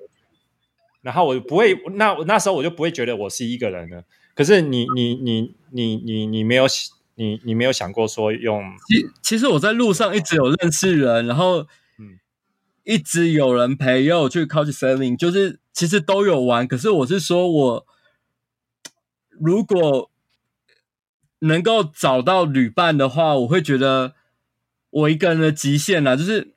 [1.00, 4.04] 然后我不会，那那时候我就不会觉得我是一个人了。
[4.34, 6.66] 可是你你你你你你没有
[7.14, 8.62] 你你没有想过说用？
[8.88, 11.62] 其其实我在路上一直有认识人，然后
[11.98, 12.18] 嗯，
[12.82, 16.68] 一直有人陪，也有去 couch surfing，就是其实都有玩。
[16.68, 17.86] 可是我是说我
[19.30, 20.10] 如果。
[21.44, 24.14] 能够找到旅伴的话，我会觉得
[24.90, 26.54] 我一个人的极限呢，就是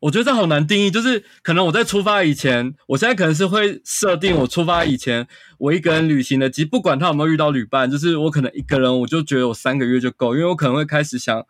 [0.00, 0.90] 我觉得这好难定义。
[0.90, 5.26] 就是可能我在出发以前，我现在可能是会设定我出发以前
[5.58, 11.44] 我一个人旅行的，即不管他有没有遇到旅伴，就是我可能一个人我就觉得我三个月就够，因为我可能会开始想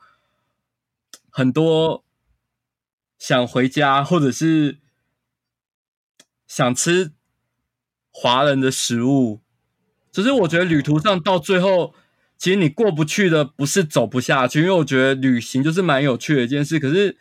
[1.28, 2.04] 很多，
[3.18, 4.78] 想回家，或者是
[6.46, 7.12] 想吃
[8.10, 9.40] 华人的食物。
[10.10, 11.94] 就是我觉得旅途上到最后。
[12.38, 16.78] 其实你过不去的不是走不下去，因为我觉得旅行就是蛮有趣的一件事。
[16.78, 17.16] 可是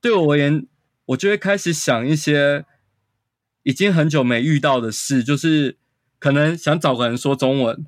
[0.00, 0.66] 对我而言，
[1.06, 2.64] 我就会开始想一些
[3.62, 5.76] 已经很久没遇到的事，就是
[6.18, 7.86] 可能想找个人说中文，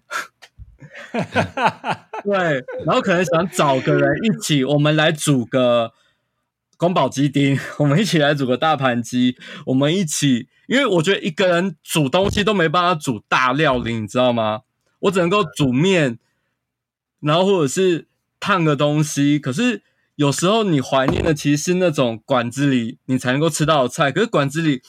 [2.22, 5.92] 对，然后可能想找个人一起，我们来煮个
[6.76, 14.60] 宫保鸡丁，我们一起来煮个大盘鸡，我们一起，因为我觉得一个人煮东西都没办法煮大料理，你知道吗？
[15.00, 16.20] 我只能够煮面。
[17.20, 18.08] 然后或者是
[18.40, 19.82] 烫个东西，可是
[20.16, 24.82] 有时候你怀念的其实是那种馆子里你才能够吃到的菜，可是馆子里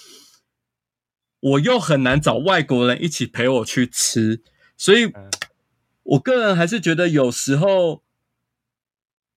[1.41, 4.41] 我又很难找外国人一起陪我去吃，
[4.78, 5.12] 所以
[6.04, 8.02] 我个人还是觉得有时候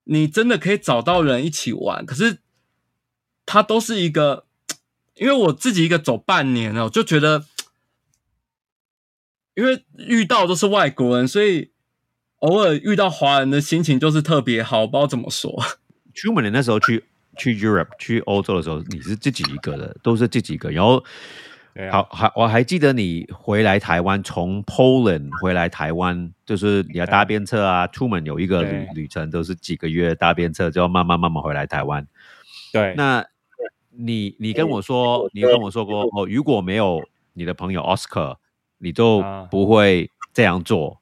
[0.04, 2.38] 你真的可以找到人一起玩，可是
[3.44, 4.46] 他都是一个，
[5.16, 7.44] 因为我自己一个走半年了，我就觉得，
[9.54, 11.73] 因为遇到都是外国人，所以。
[12.44, 15.50] 偶尔遇到华人的心情就是特别好，不知道怎么说。
[16.12, 17.02] 出门的那时候去
[17.38, 20.70] 去 Europe 去欧洲的时候，你是自己一个的，都是自己一个。
[20.70, 21.02] 然后，
[21.90, 32.06] 好还我还记得你回来台湾，从 Poland 回来台湾，就是你要搭便车啊，出门有一个旅旅程，都是几个月搭便车，就要慢慢慢慢回来台湾。
[32.74, 33.24] 对，那
[33.90, 37.02] 你你跟我说，你跟我说过哦，如果没有
[37.32, 38.36] 你的朋友 Oscar，
[38.76, 41.00] 你就啊不会这样做，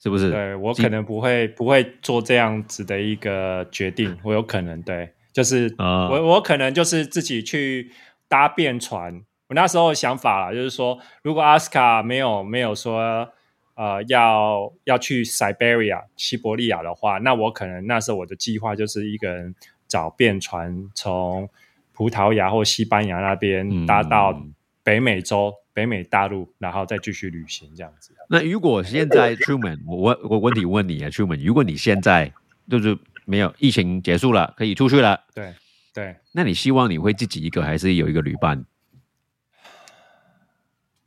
[0.00, 0.30] 是不是？
[0.30, 7.90] 对我可能不会不会做这样子的一个决定，我有可能对，就是、啊我我可能就是自己去
[8.28, 9.22] 搭便船。
[9.48, 13.26] 我那时候的想法啦，就是说，如果阿斯卡没有没有说
[13.74, 19.54] 呃要要去 Siberia 西伯利亚的话，那我可能那时候我的计划就是一个人
[19.86, 21.48] 找便船从
[21.94, 28.12] 葡萄牙或西班牙那边搭到嗯北美洲、北美大陆，然后再继续旅行这样子。
[28.28, 32.32] 那如果现在 Truman，我问我问题问你啊，Truman，如果你现在
[32.68, 35.54] 就是没有疫情结束了，可以出去了，对
[35.94, 36.16] 对。
[36.32, 38.64] 那你希望你会自己一个，还是有一个旅伴？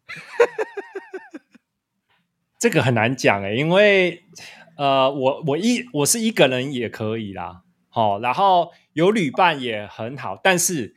[2.58, 4.24] 这个很难讲诶，因为
[4.78, 10.96] 呃，我我一我是一个人也可以啦，好、然后有旅伴也很好，但是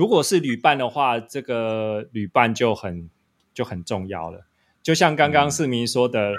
[0.00, 3.10] 如果是旅伴的话，这个旅伴就很
[3.52, 4.46] 就很重要了。
[4.82, 6.36] 就像刚刚市民说的，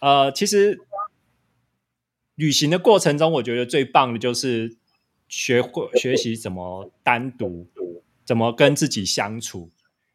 [0.00, 0.80] 呃，其实
[2.34, 4.78] 旅行的过程中，我觉得最棒的就是
[5.28, 7.68] 学会学习怎么单独，
[8.24, 9.68] 怎么跟自己相处。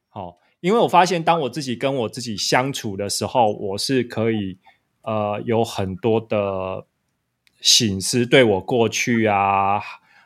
[0.07, 4.57] 好、因为我发现，当我自己跟我自己相处的时候，我是可以
[5.03, 6.87] 呃有很多的
[7.61, 9.79] 醒思，对我过去啊，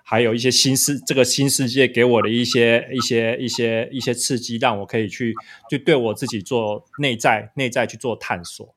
[0.04, 5.34] 还有一些新世这个新世界给我的一些一些一些一些刺激，让我可以去
[5.70, 8.76] 就对我自己做内在内在去做探索。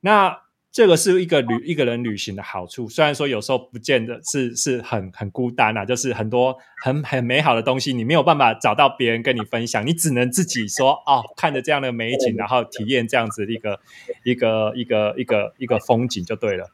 [0.00, 0.38] 那
[0.70, 13.80] 这个是一个旅一个人旅行的好处，虽然说有时候不见得是是很很孤单啊，就是很多很很美好的东西，你没有办法找到别人跟你分享，你只能自己说哦，看着这样的美景，然后体验这样子一个
[14.24, 16.70] 一个一个一个一个风景就对了。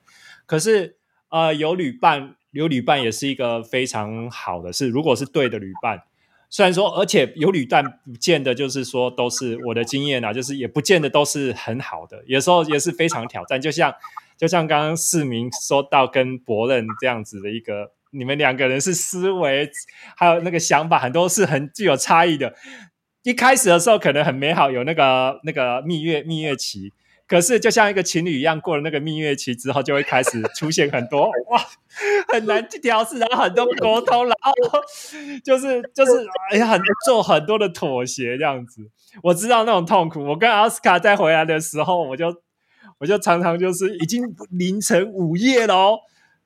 [0.46, 0.96] 可是
[1.31, 6.03] 呃，有旅伴，有旅伴也是一个非常好的事，如果是对的旅伴。
[6.51, 13.61] 虽然说，而且有旅伴不见得就是说都是我的经验啊，就是也不见得都是很好的，有时候也是非常挑战。
[13.61, 13.94] 就像
[14.37, 19.71] 就像刚刚市民说到跟伯任这样子的一个，你们两个人是思维
[20.16, 22.53] 还有那个想法很多是很具有差异的。
[23.23, 26.92] 一开始的时候可能很美好，有那个那个蜜月蜜月期，
[27.29, 31.62] 可是就像一个情侣一样，过了那个蜜月期之后，就会开始出现很多 哇
[32.29, 34.53] 很难去调试，然后很多沟通，然后
[35.45, 38.91] 就是 就是哎呀，很做很多的妥协这样子。
[39.23, 40.25] 我知道那种痛苦。
[40.25, 42.35] 我跟奥斯卡在回来的时候，我就
[42.99, 45.99] 我就常常就是已经凌晨午夜了哦，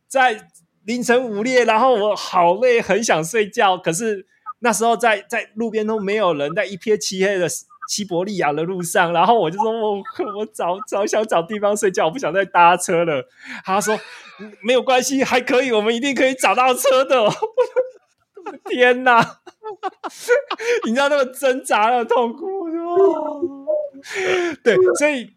[0.09, 0.49] 在
[0.85, 4.27] 凌晨午夜，然后我好累，很想睡觉，可是
[4.61, 7.47] 那时候在在路边都没有人，在一片漆黑的
[7.88, 10.03] 西伯利亚的路上，然后我就说我
[10.37, 13.29] 我找找想找地方睡觉，我不想再搭车了。
[13.64, 13.99] 他说
[14.62, 17.29] 没有关系，还可以，我们一定可以找到车的。
[18.68, 19.38] 天哪！
[20.85, 23.66] 你知道那个挣扎的痛苦，我就哦
[24.64, 25.31] 对，所以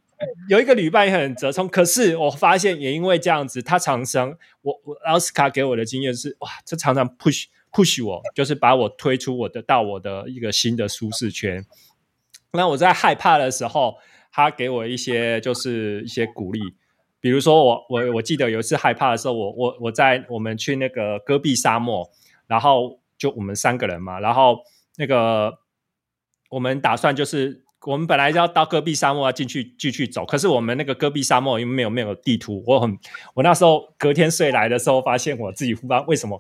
[0.50, 1.68] 有一个旅伴也很折冲。
[1.70, 11.64] 可是我发现，也因为这样子，他常常我我奥斯卡给我的经验是，哇，这常常 push push 我，就是把我推出我的到我的一个新的舒适圈。
[12.56, 13.98] 那我在害怕的时候，
[14.32, 16.60] 他给我一些就是一些鼓励，
[17.20, 22.10] 比如说我我我记得有一次害怕的时候，我我我在我们去那个戈壁沙漠，
[22.48, 24.60] 然后就我们三个人嘛，然后
[24.98, 25.60] 那个
[26.50, 32.98] 我们打算就是我们本来要到戈壁沙漠要进去继续走，可是我们那个戈壁沙漠因为没有没有地图，我很
[33.36, 36.40] 我那时候隔天睡来的时候，发现我自己不知道为什么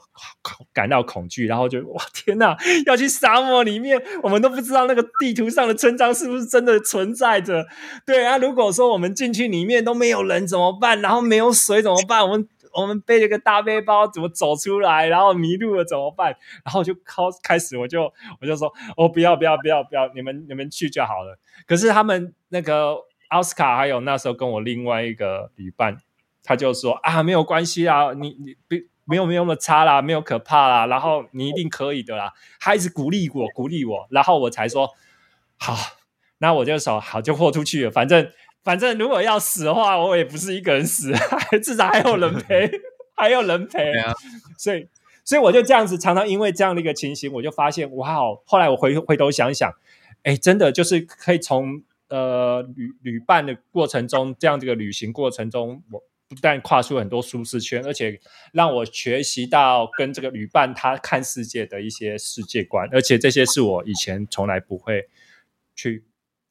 [0.73, 7.65] 感到恐惧，然后就哇天哪，要去沙漠里面，我们都不知道那个地图上的村庄是不是真的存在着。
[8.07, 10.99] 对啊，如果说我们进去里面都没有人怎么办？
[11.01, 12.23] 然后没有水怎么办？
[12.23, 15.07] 我们我们背着个大背包怎么走出来？
[15.07, 16.35] 然后迷路了怎么办？
[16.63, 18.11] 然后就靠开始我就
[18.41, 21.39] 我就说哦不要不要不要不要，你们你们去就好了。
[21.65, 22.97] 可是他们那个
[23.29, 25.97] 奥斯卡还有那时候跟我另外一个旅伴，
[26.43, 28.75] 他就说啊没有关系啊，你你不。
[29.07, 32.33] 没有没有那么差啦，没有可怕啦，然后你一定可以的啦。
[32.59, 34.89] 他一直鼓励我，鼓励我，然后我才说
[35.57, 35.75] 好，
[36.39, 37.91] 那我就说好，就豁出去了。
[37.91, 38.31] 反正
[38.65, 41.13] 反正如果要死的话，我也不是一个人死，
[41.63, 42.69] 至少还有人陪，
[43.15, 43.93] 还有人陪。
[43.99, 44.11] 啊，
[44.57, 44.87] 所以
[45.23, 49.71] 所以我就这样子，常常因为这样的一个情形，我就发现哇哦，后来我回回头想想，
[50.23, 58.19] 哎，真的就是可以从呃旅旅伴的过程中，这样这个旅行过程中，我不但跨出很多舒适圈，而且
[58.51, 65.07] 让我学习到跟这个旅伴他看世界的一些世界观，而且这些是我以前从来不会
[65.75, 66.03] 去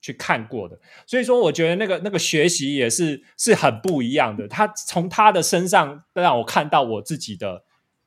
[0.05, 0.79] 去看过的。
[1.07, 4.47] 所以说，我觉得那个那个学习也是是很不一样的。
[4.47, 7.65] 他从他的身上让我看到我自己的，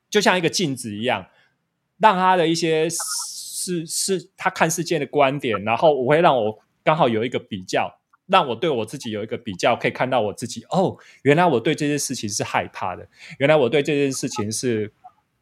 [0.08, 1.26] 就像一个镜子一样，
[1.98, 7.98] 让他的一些是是他看世界的观点，然后我会让我刚好有一个比较。
[8.28, 13.08] 让我对我自己有一个比较，可以看到我自己哦，原来我对这件事情是害怕的，
[13.38, 14.92] 原来我对这件事情是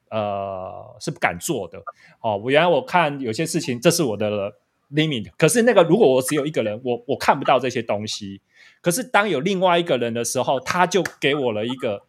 [0.08, 1.82] 呃是不敢做的
[2.20, 2.36] 哦。
[2.36, 4.54] 我原来我看有些事情，这是我的
[4.92, 5.30] limit。
[5.36, 8.40] 可是那个如果我只有一个人，我我看不到这些东西。
[8.80, 12.02] 可是当有另外一个人的时候，他就给我了一个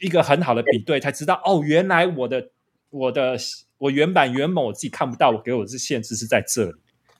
[0.00, 2.50] 一个很好的比对，才知道哦，原来我的
[2.90, 3.36] 我的
[3.78, 6.72] 我原版原本我自己看不到，我给我的限制是在这里。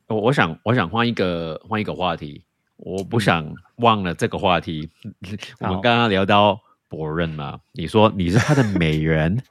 [0.09, 2.45] 我我想我想换一个换一个话题，
[2.77, 4.91] 我不想忘了这个话题。
[5.61, 9.43] 我们刚刚聊到博润嘛，你说你是他的美人，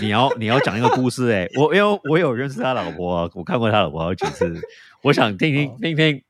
[0.00, 4.54] 你要你要讲一个故事哎，我因为我有认识他老婆，我看过他老婆好几次，
[5.02, 6.22] 我想听听听听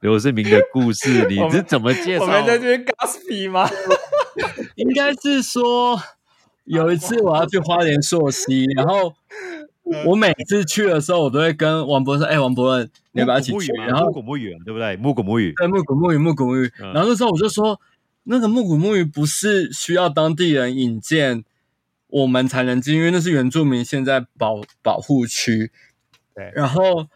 [0.00, 2.24] 刘世明的故事，你是怎么介绍？
[2.24, 3.68] 我们在这边 gossip 吗？
[4.76, 6.00] 应该是说
[6.64, 9.14] 有一次我要去花莲溯溪，然后。
[10.06, 14.96] 我每次去的时候，我都会跟王博说：“哎，王博，你要不要一起去？”然后木古木语，对不对？
[14.96, 16.72] 木古木语，对，木古木语，木古木语。
[16.78, 17.78] 然后那时候我就说
[18.24, 21.44] ：“那个木古木语不是需要当地人引荐，
[22.20, 25.70] 我们才能进，因为那是原住民现在保保护区。”
[26.34, 26.50] 对。
[26.54, 27.08] 然后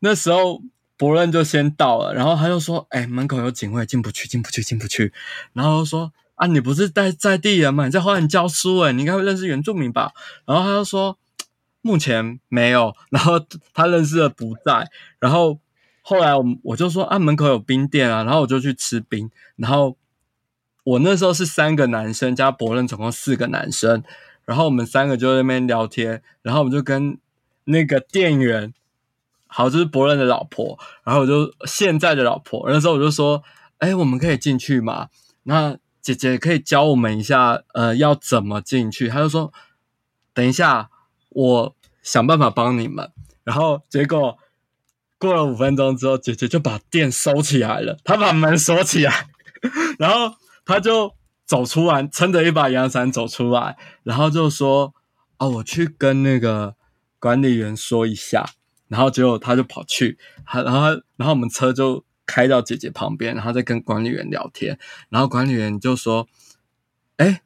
[0.00, 0.62] 那时候
[0.96, 5.12] 伯伦就先到了，然后他就说：“哎，门口有警卫，进不去，进不去，进不去。”
[5.54, 7.84] 然后说：“啊，你不是在在地人吗？
[7.86, 10.12] 你在花莲教书，哎，你应该会认识原住民吧？”
[10.46, 11.18] 然后他就说。
[11.82, 13.38] 目前没有， 然后
[13.72, 14.90] 他认识的不在，
[15.20, 15.60] 然后
[16.02, 19.96] 后来我我就说啊，门口有冰店啊，然后我就去吃冰，然后
[20.82, 24.02] 我那时候是三个男生加伯伦，总共四个男生，
[24.46, 27.18] 然后我们三个就在那边聊天，然后我们就跟
[27.64, 28.72] 那个店员，
[29.46, 33.42] 好，就是伯仁的老婆，然后我就现在的老婆，那时候我就说，
[33.78, 35.08] 哎，我们可以进去吗？
[35.42, 39.08] 那姐姐可以教我们一下，呃，要怎么进去？
[39.08, 39.52] 他就说，
[40.32, 40.88] 等一下。
[41.30, 43.12] 我想办法帮你们，
[43.44, 44.38] 然后结果
[45.18, 47.98] 过了五分钟之后，姐姐就把店收起来了。
[48.04, 49.28] 她把门锁起来，
[49.98, 51.14] 然后她就
[51.46, 54.92] 走出来，撑着一把阳伞走出来，然后就说
[55.38, 56.74] ：“哦，我去跟那个
[57.18, 58.44] 管理员说一下。”
[58.88, 60.18] 然后结果他就跑去，
[60.52, 64.78] 然后然后我们车就开到姐姐旁边，然后再跟管理员聊天。
[65.08, 66.28] 然后管理员就说
[67.16, 67.40] ：“哎。”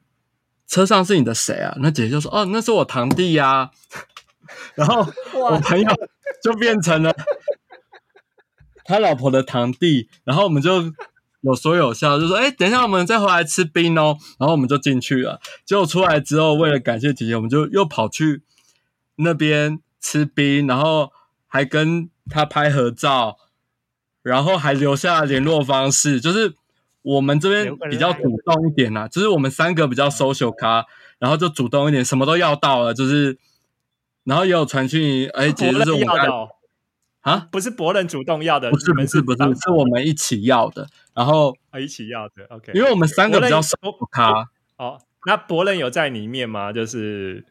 [0.70, 1.74] 车上是你的谁啊？
[1.80, 3.72] 那姐姐就说：“哦，那是我堂弟呀。”
[4.76, 5.90] 然后我朋友
[6.40, 7.12] 就变成了
[8.84, 10.08] 他老婆的堂弟。
[10.22, 10.92] 然后我们就
[11.40, 15.40] 有说有笑，就说：“哎，等一下我们再回来吃冰哦。”然后我们就进去了。
[15.64, 18.42] 结果出来之后，为了感谢姐姐，我们就又跑去
[19.16, 21.12] 那边吃冰，然后
[21.46, 23.36] 还跟他拍合照，
[24.22, 26.54] 然后还留下联络方式，就是。
[27.02, 30.84] 我们这边比较主动一点呐，就是我们三个比较 social 咖，
[31.18, 33.38] 然后就主动一点，什么都要到了，就是，
[34.24, 36.06] 然后也有传讯，哎，欸，姐就是我们
[37.22, 46.72] 啊，不是博人主动要的，不是不是不是，是我们一起要的，然后一起要的，OK，因为我们三个比较 social 咖，哦，那伯伦有在里面吗？
[46.72, 47.44] 就是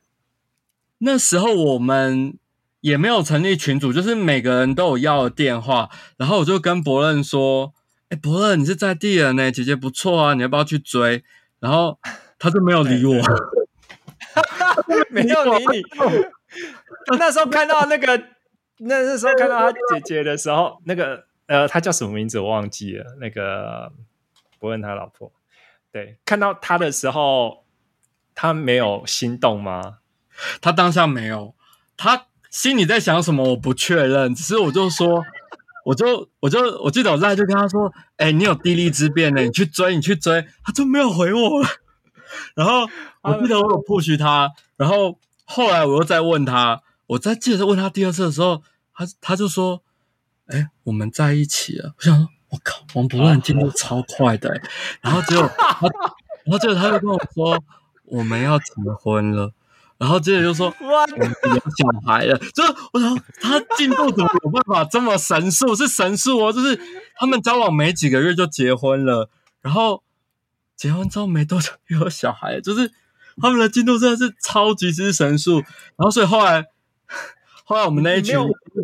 [1.00, 2.38] 那时候我们
[2.82, 7.74] 也没有成立群组，就是每个人都有要的电话，然后我就跟伯伦说。
[8.10, 11.24] 哎，伯乐，你是在地人呢，姐姐不错啊，你要不要去追？
[11.60, 12.00] 然后
[12.40, 13.14] 他就没有理我，
[15.12, 15.84] 没有理你。
[17.20, 18.18] 那时候看到那个，
[18.80, 23.18] 那那时候看到他姐姐的时候，那个呃，他叫什么名字我忘记了。
[23.20, 23.92] 那个
[24.60, 25.32] 伯恩他老婆，
[25.92, 27.66] 对，看到他的时候，
[28.36, 29.98] 他没有心动吗？
[30.62, 31.56] 他当下没有，
[31.98, 33.50] 他心里在想什么？
[33.50, 35.26] 我不确认，只是我就说。
[35.86, 41.68] 我就我就我记得我赖就跟他说：“哎，你有地利之便呢，你去追，你去追。”他就没有回我了。
[42.54, 42.88] 然后
[43.22, 48.62] 我记得我有 push 他，然后后来我又再问他，我再记得问他第二次的时候，
[48.94, 49.82] 他他就说
[50.50, 54.62] ：“哎，我们在一起了。”我想说：“我靠，王博乱进度超快的。”
[55.02, 55.88] 然后结果他，
[56.44, 57.64] 然后结果他就跟我说
[58.06, 58.66] ：“我们要结
[59.00, 59.52] 婚了。”
[60.00, 61.26] 然后接着就说： “哇，有
[61.60, 65.76] 小孩了。”就是我想他进度怎么有办法这么神速？
[65.76, 66.54] 是神速哦！
[66.54, 66.80] 就是
[67.18, 69.30] 他们交往没几个月就结婚了，
[69.62, 70.02] 然后
[70.78, 72.92] 结婚之后没多久又有小孩，就是
[73.42, 75.60] 他们的进度真的是超级之神速。
[75.98, 76.66] 然后所以后来
[77.66, 78.38] 后来我们那一群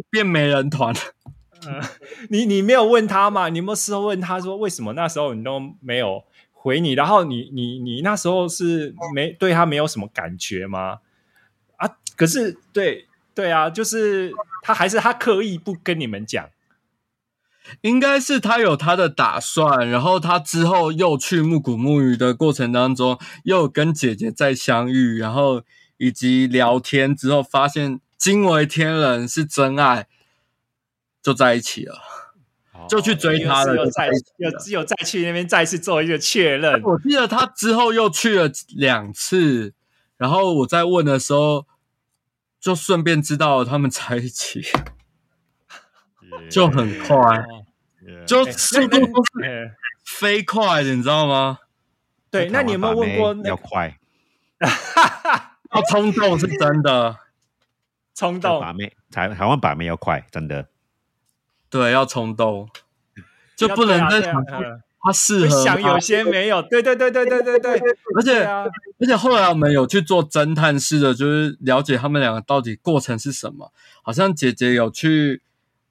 [0.10, 0.94] 变没人团。
[1.70, 1.82] 嗯，
[2.30, 3.50] 你你没有问他嘛？
[3.50, 11.00] 你有没有事后问他说为什么那时候你都没有回你，然后你你你那时候是没对他没有什么感觉吗？
[11.78, 14.32] 啊，可是对对啊，就是
[14.64, 16.50] 他还是他刻意不跟你们讲，
[17.82, 25.64] 应该是他有他的打算，然后他之后又去木谷木鱼的过程当中，又跟姐姐再相遇，然后
[25.98, 30.08] 以及聊天之后，发现惊为天人是真爱，
[31.26, 32.00] 就在一起了，
[32.88, 36.80] 就去追他了，又再又只有再去那边再次做一个确认。
[36.84, 39.74] 我记得他之后又去了两次，
[40.18, 41.66] 然后我在问的时候，
[42.60, 44.62] 就顺便知道他们在一起，
[46.48, 47.18] 就很快，
[48.28, 49.72] 就速度都是
[50.06, 51.58] 飞快的，你知道吗？
[52.30, 53.36] 对，那你有没有问过？
[53.50, 53.98] 要快，
[55.74, 57.18] 要冲动是真的，
[58.14, 60.68] 冲动把妹台台湾把妹要快，真的。
[61.78, 62.70] 对，要冲动，
[63.54, 64.34] 就不能再想
[65.02, 65.62] 他适合。
[65.62, 67.82] 想有些没有，对对对对对对对。
[68.16, 73.74] 而且而且后来我们有去做侦探式的，就是了解他们两个到底过程是什么。
[74.02, 75.42] 好像姐姐有去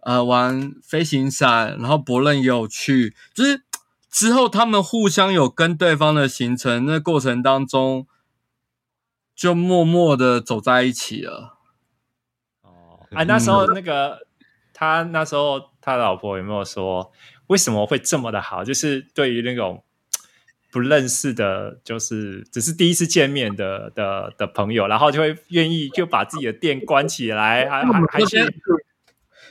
[0.01, 3.63] 呃玩飞行伞，然后伯伦也有去，就是
[4.11, 8.07] 之后他们互相有跟对方的行程，那过程当中
[9.37, 11.59] 就默默的走在一起了。
[12.63, 14.27] 哦，啊，那时候那个。
[14.77, 17.13] 他那时候，他老婆有没有说
[17.49, 18.65] 为什么会这么的好？
[18.65, 19.85] 就是对于那种
[20.73, 28.39] 不认识的，就是只是第一次见面的的的朋友，然后就会愿意就把自己的店关起来，还还还去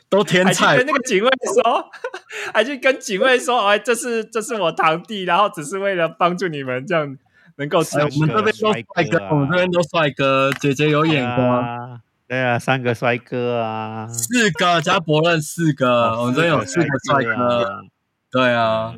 [0.10, 1.30] 都天菜，跟那个警卫
[1.64, 1.90] 说，
[2.54, 7.18] 还去跟警卫说，哎，这是这是我堂弟，然后只是为了帮助你们，这样
[7.58, 7.80] 能够。
[7.80, 12.02] 我们这边都帅哥，我们这边都帅哥，姐姐有眼光。
[12.34, 17.82] 对啊，三个帅哥啊，四个加伯伦四个，我们这有四个帅哥。
[18.32, 18.96] 对啊，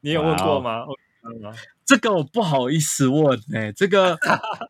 [0.00, 0.86] 你有问过吗？
[1.84, 4.18] 这个我不好意思问哎，这个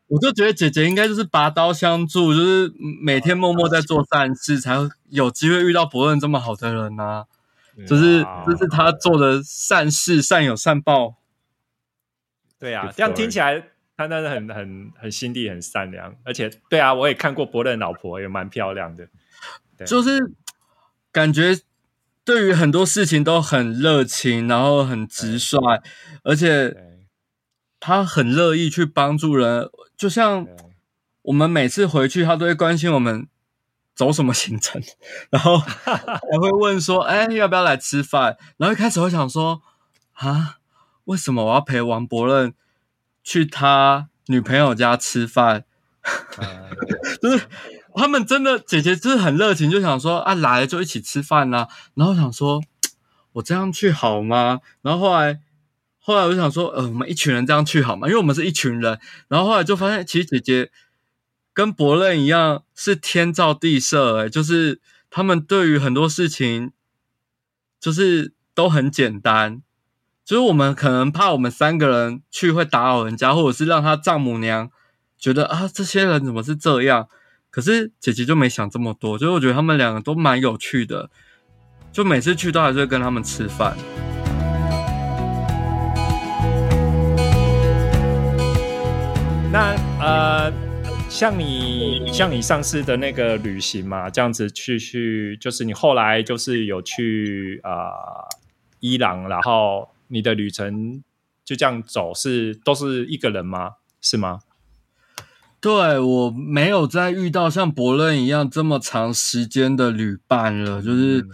[0.08, 4.76] 我就觉得姐姐应该就是拔刀相助，就是每天默默在做善事，才
[5.10, 7.26] 有机会遇到伯恩这么好的人呐。
[7.86, 11.14] 就是就是他做的善事，善有善报。
[12.58, 13.68] 对啊，这样听起来。
[14.08, 19.06] 他那是很很很心地很善良，而且对啊，我也看过伯乐老婆也蛮漂亮的，
[19.86, 20.32] 就是
[21.10, 21.58] 感觉
[22.24, 25.82] 对于很多事情都很热情，然后很直率，
[26.22, 26.76] 而且
[27.80, 29.68] 他很乐意去帮助人。
[29.96, 30.46] 就像
[31.22, 33.28] 我们每次回去，他都会关心我们
[33.94, 34.82] 走什么行程，
[35.30, 39.62] 然后 还会问说：“哎，要不要来吃饭？”然后一开始会想说
[40.14, 40.58] ：“啊，
[41.04, 42.54] 为什么我要陪王伯伦？”
[43.22, 45.64] 去他女朋友家吃饭
[47.20, 47.46] 就是
[47.94, 51.68] 他们真的姐姐就是很热情，就想说啊来就一起吃饭啦。
[51.94, 52.60] 然后想说
[53.34, 54.60] 我这样去好吗？
[54.82, 55.40] 然后后来
[56.00, 58.08] 后来我就想说，呃，我们一群人这样去好吗？
[58.08, 58.98] 因为我们是一群人。
[59.28, 60.70] 然后后来就发现，其实姐姐
[61.52, 66.72] 跟伯乐一样是天造地设，哎，就是他们对于很多事情
[67.78, 69.62] 就是都很简单。
[70.24, 74.70] 就是我们可能怕我们三个人去会打扰人家，或者是让他丈母娘
[75.18, 77.08] 觉得啊，这些人怎么是这样？
[77.50, 81.10] 可是姐姐就没想这么多，就是我觉得他们两个都蛮有趣的，
[81.92, 83.76] 就每次去都还是会跟他们吃饭。
[89.52, 90.52] 那呃，
[91.10, 97.90] 像你像你上次的那个旅行嘛，这样子去去，就是你后来就是有去啊
[98.78, 99.88] 伊朗，然后。
[100.12, 101.02] 你的旅程
[101.42, 103.76] 就这样走，是都是一个人吗？
[103.98, 104.40] 是吗？
[105.58, 111.26] 对我没有再遇到像伯伦一样这么长时间的旅伴了，就是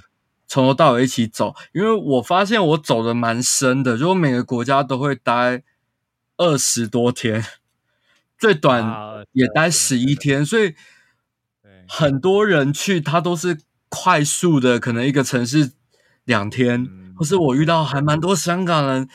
[0.47, 1.57] 从头到尾一起走。
[1.73, 5.65] 因为我发现我走的蛮深的，就每个国家都会待
[6.37, 7.45] 二十多天，
[8.39, 10.75] 最短也待十一天，所以
[11.89, 13.59] 很多人去他都是
[13.89, 15.73] 快速的，可能一个城市
[16.25, 17.08] 两天。
[17.19, 19.09] 不是我遇到还蛮多香港人，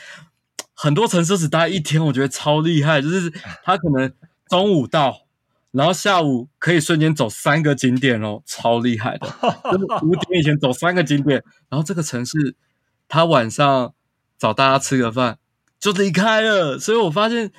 [0.74, 3.00] 很多城市只待一天，我觉得超厉害。
[3.00, 3.32] 就是
[3.62, 4.12] 他可能
[4.50, 5.22] 中午到，
[5.70, 9.26] 然后下午可以瞬间走三个景点哦，超厉害的。
[9.72, 12.54] 就是五点以前走三个景点，然后这个城市
[13.08, 13.94] 他晚上
[14.38, 15.38] 找大家吃个饭
[15.80, 16.78] 就离开了。
[16.78, 17.50] 所以我发现，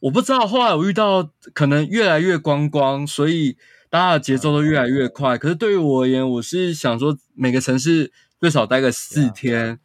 [0.00, 3.56] 我不知道后来我遇到可能越来越观光，所以
[3.88, 5.38] 大家的节奏都越来越快。
[5.38, 8.10] 可是对于我而言，我是想说每个城市。
[8.42, 9.78] 最少待个四天，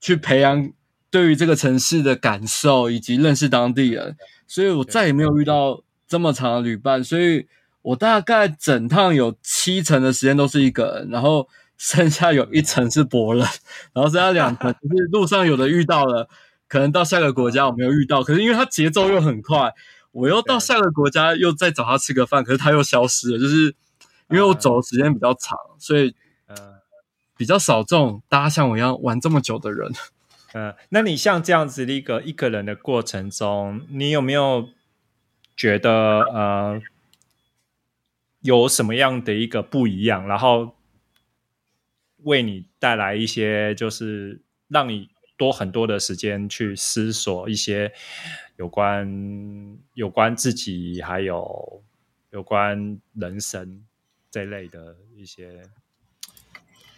[0.00, 0.72] 去培养
[1.12, 4.16] 对于这个城市的感受，以及认识当地人。
[4.48, 7.04] 所以我再也没有遇到这么长的旅伴。
[7.04, 7.46] 所以
[7.82, 13.46] 我大概整趟有七成的时间都是一个人，然后剩下有一层是伯乐，
[13.94, 16.28] 然后剩下两层就是路上有的遇到了，
[16.66, 19.72] 可能到下个国家我没有遇到，可是因为他节奏又很快，
[20.10, 23.76] 我又到下个国家又再找他吃个饭，可是他又消失了，就是
[24.30, 26.12] 因为我走的时间比较长，所以
[27.38, 29.90] 比较少这种大家像我一样玩这么久的人。
[30.52, 34.68] 嗯， 那你像这样子的一个一个人的过程中，你有没有
[35.56, 36.82] 觉得呃
[38.40, 40.74] 有什么样的一个不一样，然后
[42.24, 47.92] 为你带来一些就是让你多很多的时间去思索一些
[48.56, 51.82] 有关有关自己还有
[52.30, 53.84] 有关人生
[54.30, 55.62] 这类的一些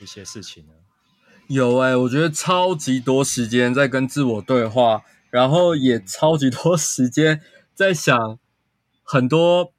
[0.01, 0.73] 一些事情呢？
[1.49, 7.43] 有哎，我觉得超级多时间在跟自我对话，然后也超级多时间
[7.75, 8.39] 在想
[9.03, 9.73] 很多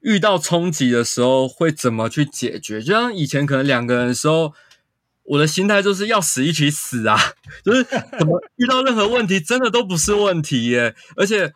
[0.00, 2.80] 遇到冲击的时候会怎么去解决。
[2.80, 4.54] 就像以前可能两个人的时候，
[5.24, 7.18] 我的心态就是要死一起死啊，
[7.62, 7.84] 就是
[8.18, 11.52] 怎么遇到任何问题真的都不是问题耶，而且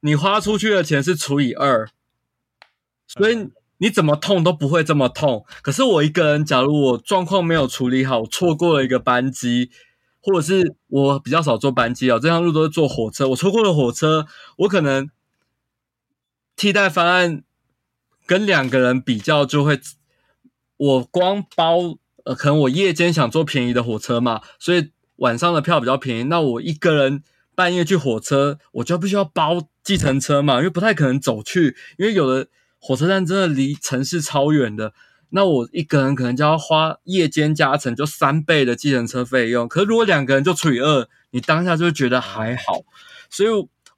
[0.00, 1.88] 你花出去的钱是除以二，
[3.06, 3.50] 所以。
[3.82, 9.72] 你怎么痛都不会这么痛，可是我一个人，假如我状况没有处理好，错过了一个班机，
[10.20, 14.28] 或者是我比较少坐班机啊，这趟路都是坐火车，我错过了火车，
[14.58, 15.10] 我可能
[16.54, 17.42] 替代方案
[18.24, 19.80] 跟两个人比较就会，
[20.76, 27.24] 我光包呃，可能我夜间想坐便宜的火车嘛，所以晚上的票比较便宜，那我一个人
[27.56, 32.46] 半夜去火车，我就必须要包计程车嘛，因为不太可能走去，因为有的。
[32.84, 34.92] 火车站真的离城市超远的，
[35.28, 39.68] 那我一个人可能就要花夜间加成就三倍的计程车费用。
[39.68, 42.82] 可是如果两个人就除以二，你当下就会觉得还好。
[43.30, 43.48] 所以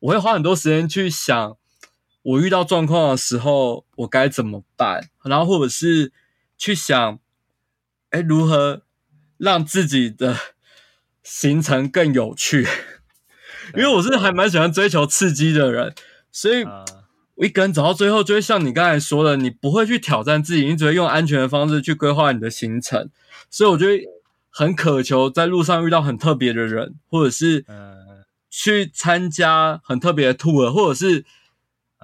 [0.00, 1.56] 我会花很多时间去想，
[2.20, 6.12] 我遇到状况的时候我该怎么办，然后或者是
[6.58, 7.18] 去想，
[8.10, 8.82] 哎，如何
[9.38, 10.36] 让自己的
[11.22, 12.68] 行程更有趣？
[13.74, 15.94] 因为我是还蛮喜欢追求刺激的人，
[16.30, 16.66] 所以。
[17.36, 23.10] 一个人走到最后，就会像你刚才说的，你不会去挑战自己，你只会用安全的方式去规划你的行程。
[23.50, 24.04] 所以我觉得
[24.50, 27.64] 很渴求在路上遇到很特别的人，或者是
[28.48, 31.24] 去参加很特别的 tour，或者是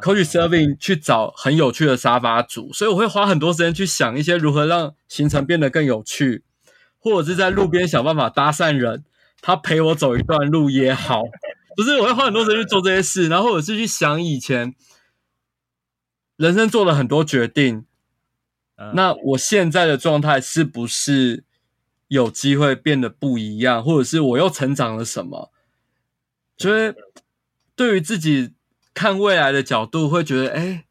[0.03, 2.73] coach serving 去找很有趣的沙发组。
[2.73, 6.43] 所以我会花很多时间去想一些如何让行程变得更有趣，
[6.99, 9.05] 或者是在路边想办法搭讪人，
[9.41, 11.23] 他陪我走一段路也好。
[11.77, 14.75] 不是，我会花很多时间去做这些事，然后或者是去想以前。
[16.41, 17.85] 人生做了很多决定，
[18.95, 21.45] 那我现在的状态是不是
[22.09, 25.53] 有机会变得不一样，或者是我又成长了什么？
[26.57, 26.97] 就是
[27.77, 28.55] 对于自己
[28.95, 30.87] 看未来的角度，会觉得哎，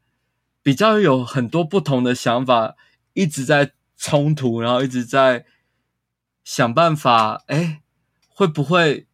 [0.62, 2.76] 比较有很多不同的想法，
[3.14, 5.46] 一直在冲突，然后一直在
[6.44, 7.44] 想办法。
[7.48, 7.82] 哎，
[8.28, 9.08] 会不会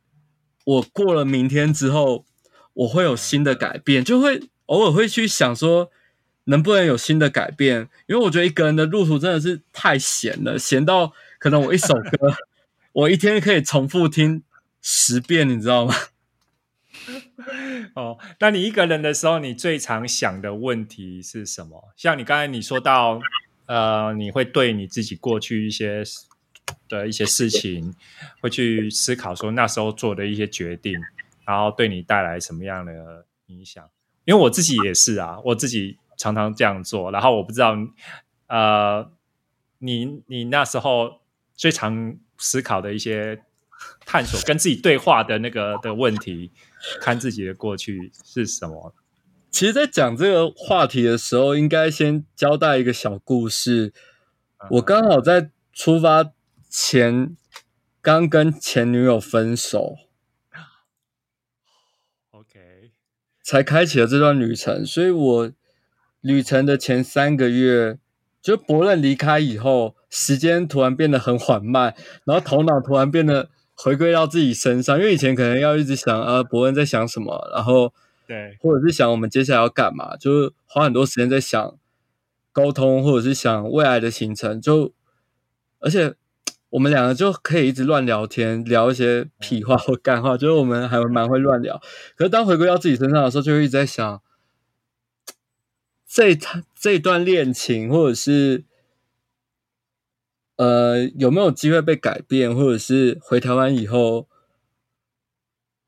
[0.66, 2.26] 我过了明天之后，
[2.74, 4.04] 我会有新的改变？
[4.04, 5.90] 就会偶尔会去想说。
[6.46, 7.88] 能不能有新的改变？
[8.08, 12.36] 因为我觉得一个人的路途真的是太闲了，闲到可能我一首歌，
[12.94, 14.44] 我一天可以重复听
[14.82, 15.94] 十遍，你知道吗？
[17.96, 21.92] 哦，那你一个人的时候，你最常想的问题是什么？
[21.98, 23.20] 像你刚才你说到，
[23.66, 26.04] 呃，你会对你自己过去一些
[26.88, 27.94] 的一些事情，
[28.40, 30.94] 会去思考说那时候做的一些决定，
[31.46, 33.90] 然后对你带来什么样的影响？
[34.24, 35.98] 因为我自己也是啊，我自己。
[36.18, 37.76] 常常这样做，然后我不知道，
[38.48, 39.12] 呃，
[39.80, 41.22] 你你那时候
[41.54, 43.42] 最常思考的一些
[44.06, 46.52] 探索跟自己对话的那个的问题，
[47.02, 48.94] 看自己的过去是什么？
[49.52, 53.94] 其实，在讲这个话题的时候，应该先交代一个小故事。
[54.70, 56.32] 我刚好在出发
[56.70, 57.38] 前
[58.02, 59.96] 刚跟前女友分手
[62.32, 62.92] ，OK，
[63.42, 65.52] 才开启了这段旅程，所以我。
[66.26, 68.00] 旅程的前三个月，
[68.42, 71.94] 就伯乐离开以后，时间突然变得很缓慢，
[72.26, 74.98] 然后头脑突然变得回归到自己身上。
[74.98, 77.94] 因为以前可能要一直想啊，伯恩在想什么，然后
[78.28, 81.76] 对，或者是想我们接下来要干嘛，就是花很多时间在想
[82.52, 84.60] 沟通，或者是想未来的行程。
[84.60, 84.94] 就
[85.78, 86.16] 而且
[86.72, 91.80] 我们两个就可以一直乱聊天，聊一些屁话或干话，就是我们还蛮会乱聊。
[92.16, 94.20] 可是当回归到自己身上的时候，就会一直在想。
[96.16, 98.64] 这他这段恋情，或者是
[100.56, 104.30] 呃有没有机会被改变，或者是回台湾以后，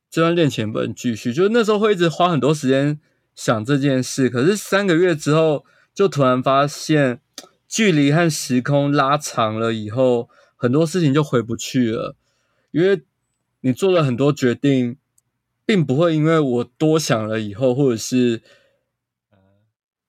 [0.09, 1.31] 这段恋情不能继续？
[1.31, 2.99] 就是那时候会一直花很多时间
[3.35, 4.29] 想这件事。
[4.29, 5.63] 可是三个月之后，
[5.93, 7.21] 就突然发现
[7.65, 12.17] 距离和时空拉长了以后，很多事情就回不去了。
[12.71, 13.01] 因为
[13.61, 14.97] 你做了很多决定，
[15.65, 18.41] 并不会因为我多想了以后，或者是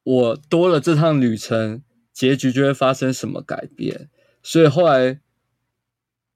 [0.03, 1.82] 我多了这趟旅程，
[2.12, 4.09] 结局就会发生什么改变。
[4.42, 5.20] 所以后来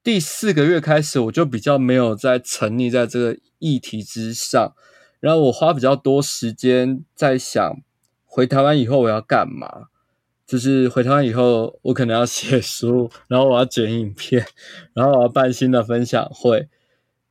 [0.03, 4.75] 第四个月开始，我就比较没有再沉溺在这个议题之上，
[5.21, 7.81] 然后我花比较多时间在想，
[8.25, 9.89] 回台湾以后我要干嘛。
[10.45, 14.47] 就是回台湾以后，我可能要写书，然后我要剪影片，
[14.93, 16.69] 然后我要办新的分享会。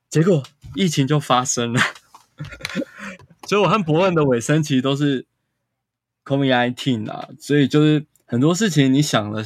[0.09, 0.41] 结果
[0.75, 1.79] 疫情就发生了，
[3.47, 5.27] 所以我和伯恩的尾声其实都是
[6.25, 7.29] COVID-19 啊。
[7.39, 9.43] 所以就是很多事情你想了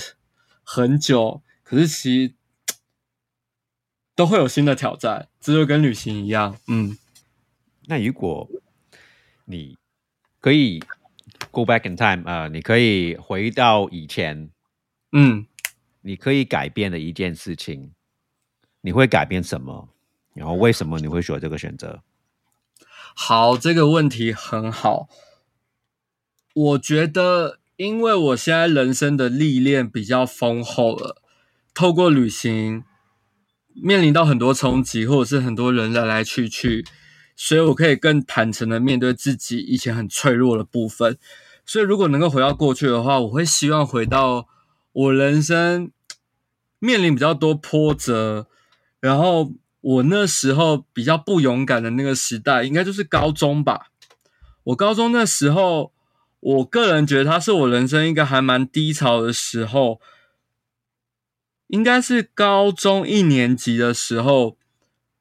[0.64, 2.34] 很久，可是其实
[4.16, 6.58] 都会有新的挑战，这就跟旅行一样。
[6.68, 6.98] 嗯，
[7.86, 8.50] 那如果
[9.46, 9.78] 你
[10.40, 10.82] 可以。
[11.52, 14.50] Go back in time 啊，你可以回到以前，
[15.12, 15.48] 嗯，
[16.02, 17.92] 你可以改变的一件事情，
[18.82, 19.90] 你会改变什么？
[20.34, 22.04] 然后为什么你会选这个选择？
[23.16, 25.08] 好，这个问题很好。
[26.56, 31.22] 我觉得，因为我现在人生的历练比较丰厚了，
[31.74, 32.86] 透过旅行
[33.74, 36.86] 面临到很多冲击，或者是很多人来来去去，
[37.36, 41.18] 所以我可以更坦诚的面对自己以前很脆弱的部分。
[41.66, 44.48] 所以，如果能够回到过去的话，我会希望回到
[44.94, 45.92] 我人生
[46.80, 48.48] 面临比较多波折，
[49.02, 49.52] 然后
[49.82, 53.88] 我那时候比较不勇敢的那个时代，应该就是高中吧。
[54.64, 55.92] 我高中那时候，
[56.46, 60.00] 我个人觉得它是我人生一个还蛮低潮的时候，
[61.68, 64.58] 应该是高中一年级的时候，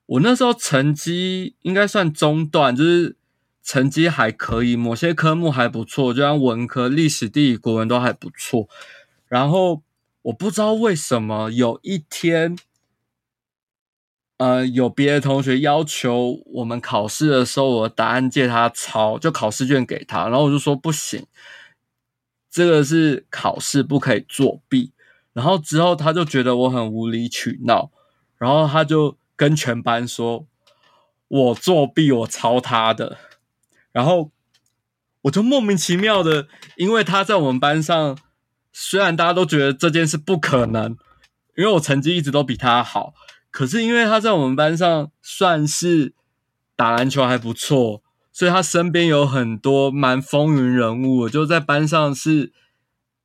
[0.06, 3.16] 我那时候成绩应该算中段，就是。
[3.66, 8.68] 成绩还可以，某些科目还不错，就像文科、历史、地理、国文都还不错。
[9.26, 9.82] 然后
[10.20, 12.58] 我不知道为什么有一天，
[14.44, 21.26] 呃，有别的同学要求我们考试的时候，我答案借他抄，就考试卷给他，然后我就说不行，
[22.50, 24.92] 这个是考试不可以作弊。
[25.32, 27.90] 然后之后他就觉得我很无理取闹，
[28.36, 30.46] 然后他就跟全班说
[31.26, 33.16] 我作弊，我抄他的。
[33.92, 34.30] 然后
[35.22, 38.18] 我就莫名其妙的，因为他在我们班上，
[38.74, 40.98] 虽然大家都觉得这件事不可能，
[41.56, 43.14] 因为我成绩一直都比他好，
[43.54, 46.12] 可是因为他在我们班上算是
[46.74, 48.02] 打篮球还不错，
[48.32, 52.52] 所以他身边有很多蛮风云人物，就在班上是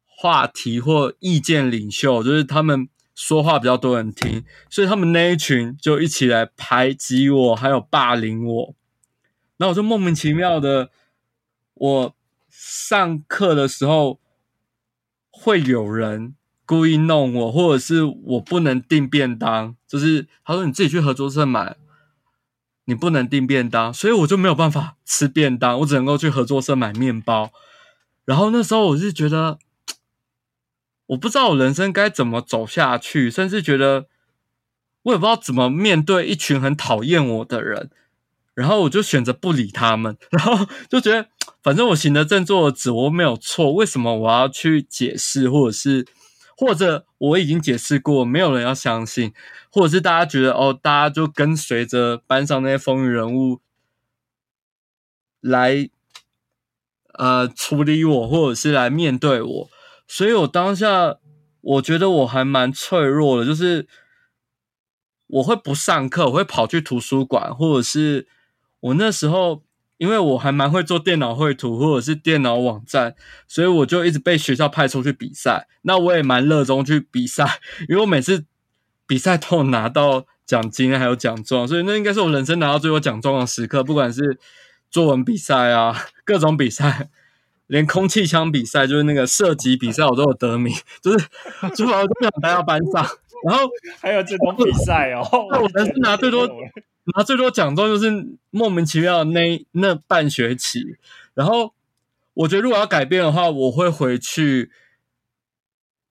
[0.05, 8.75] 话题或意见领袖，就是他们说话比较多人听，所以他们那一群就一起来排挤我，还有霸凌我。
[9.57, 10.91] 那我就莫名其妙的，
[11.73, 12.15] 我
[12.49, 14.19] 上课的时候
[15.31, 16.35] 会有人
[16.69, 21.75] 故意弄我，或者是我不能订便当，就是他说你自己去合作社买，
[22.85, 27.51] 你不能订便当，所以我就没有办法吃便当，我只能够去合作社买面包。
[28.23, 29.57] 然后那时候我是觉得，
[31.07, 34.05] 我不知道我人生该怎么走下去，甚至觉得
[35.01, 37.89] 我也不知道怎么面对一群很讨厌我的人。
[38.53, 41.27] 然后我就选择不理他们， 然后就觉得
[41.63, 46.05] 反正我行得正坐得直，我没有错，为什么我要去解释，或者是
[46.59, 49.33] 或者我已经解释过，没有人要相信，
[49.71, 53.61] 或者是大家觉得哦，大家就跟随着班上那些风云人物
[55.39, 55.89] 来
[57.13, 59.69] 呃处理我，或者是来面对我，
[60.05, 61.17] 所以我当下
[61.61, 63.87] 我觉得我还蛮脆弱的，就是
[65.27, 68.27] 我会不上课，我会跑去图书馆，或者是。
[68.81, 69.61] 我那时候，
[69.99, 73.13] 因为我还蛮会做电脑绘图或者是电脑网站，
[73.47, 75.67] 所以我就一直被学校派出去比赛。
[75.81, 78.45] 那我也蛮热衷去比赛，因为我每次
[79.05, 83.83] 比赛都有拿到奖金还有奖状，所以那应该是我人生拿到最多奖状的时刻。
[83.83, 84.39] 不管是
[84.89, 87.09] 作文比赛啊，各种比赛，
[87.67, 91.25] 连空气枪比赛，就是那个射击比赛，我都有得名，就是
[91.75, 93.05] 就我都想待到班上。
[93.45, 93.69] 然后
[93.99, 96.49] 还有这种比赛哦，我人生拿最多。
[97.15, 100.97] 拿最多奖状就是莫名其妙那那半学期，
[101.33, 101.73] 然后
[102.33, 104.71] 我觉得如果要改变的话，我会回去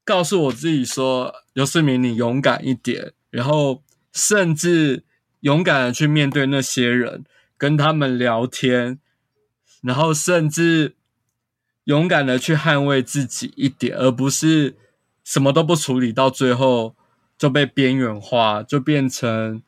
[0.05, 3.83] 告诉我自己说：“刘世明，你勇敢一点，然后
[4.13, 5.05] 甚至
[5.41, 7.25] 勇敢的去面对那些人，
[7.57, 8.99] 跟他们聊天，
[9.83, 10.97] 然后甚至
[11.85, 14.77] 勇敢的去捍卫自己一点，而不是
[15.23, 16.97] 什么都不处理，到最后
[17.37, 19.63] 就被边缘化，就变成。”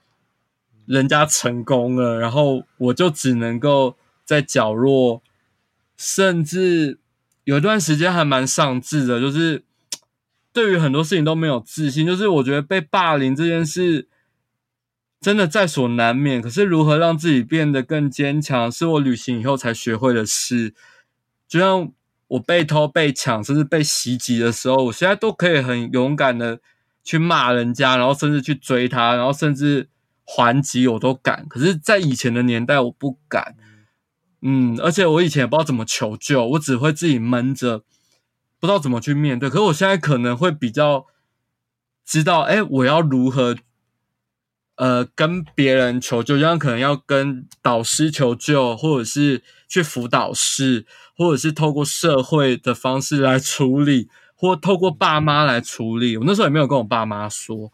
[0.91, 5.22] 人家成功了，然后我就只能够在角落，
[5.97, 6.99] 甚至
[7.45, 9.62] 有一段时间还蛮丧志的，就是
[10.53, 12.05] 对于很多事情都没有自信。
[12.05, 14.09] 就是我觉得被霸凌这件事，
[15.20, 16.43] 真的在所难免。
[16.43, 20.74] 可是如何让自己变得更坚强，是我旅行以后才学会的事。
[21.47, 21.93] 就像
[22.26, 26.59] 我被偷、被抢，甚至被袭击的时候，我现在都可以很勇敢的
[27.05, 29.88] 去骂人家，然后甚至去追他，然后甚至
[30.33, 31.45] 还击，我都敢。
[31.49, 33.57] 可是，在以前的年代，我不敢。
[34.43, 37.81] 嗯，而且我以前也不知道怎么求救，我只会自己闷着，
[38.61, 39.51] 不知道怎么去面对。
[39.51, 41.07] 可是我现在可能会比较
[42.05, 43.57] 知道，哎，我要如何，
[44.76, 56.16] 呃，跟别人求救，就像可能要跟导师求救，或者是去辅导室，或者是透过社会的方式来处理，或透过爸妈来处理。
[56.16, 57.72] 我那时候也没有跟我爸妈说，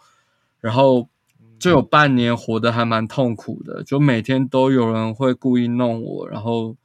[0.61, 1.11] 然后。
[1.59, 6.77] 就有半年活得还蛮痛苦的，就每天都有人会故意弄我，然后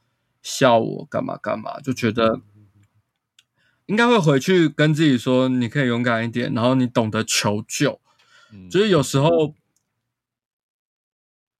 [0.42, 2.40] 笑我干嘛干嘛，就觉得
[3.86, 8.00] 应该会回去跟自己说，你可以勇敢一点，然后你懂得求救。
[8.70, 9.54] 就是有时候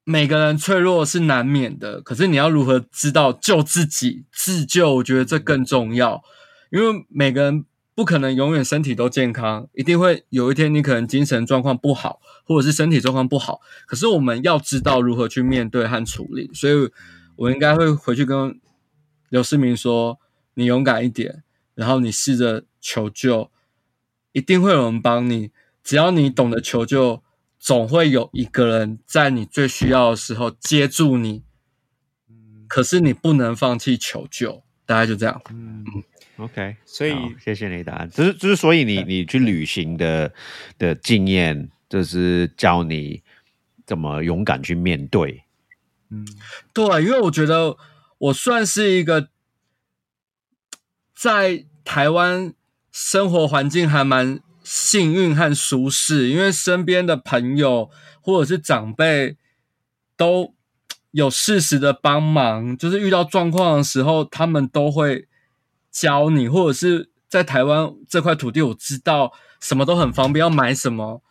[0.04, 6.22] 每个人脆弱是难免的，可是你要如何知道救自己、自救，我觉得这更重要，
[6.70, 7.66] 因为每个人。
[7.94, 13.60] 不可能永远身体都健康，一定会有一天你可能精神状况不好，或者是身体状况不好。
[13.86, 16.90] 可是我们要知道如何去面对和处理，所以
[17.36, 18.58] 我应该会回去跟
[19.28, 20.18] 刘世明说
[20.54, 21.42] ：“你勇敢一点，
[21.74, 23.50] 然后你试着求救，
[24.32, 25.50] 一定会有人帮你。
[25.84, 27.22] 只要你懂得求救，
[27.58, 31.42] 总会有一个人在你最需要的时候接住你。
[32.66, 35.42] 可是你不能放弃求救，大概就这样。
[35.50, 35.84] 嗯。”
[36.38, 38.10] OK，所以谢谢你答案。
[38.10, 40.32] 就是就是，所以你你去旅行的
[40.78, 43.22] 的经验，就是教你
[43.86, 45.44] 怎么勇敢去面对。
[46.08, 46.26] 嗯，
[46.72, 47.76] 对，因为我觉得
[48.18, 49.28] 我算是一个
[51.14, 52.54] 在台湾
[52.90, 57.90] 生活环境还蛮幸运和舒适，因为身边的朋友
[58.22, 59.36] 或者是长辈
[60.16, 60.54] 都
[61.10, 65.28] 有适时的帮忙，就是遇到状况的时候，他们都会。
[65.92, 71.22] 教你，或者是在台湾这块土地，我知道什么都很方便，要买什么，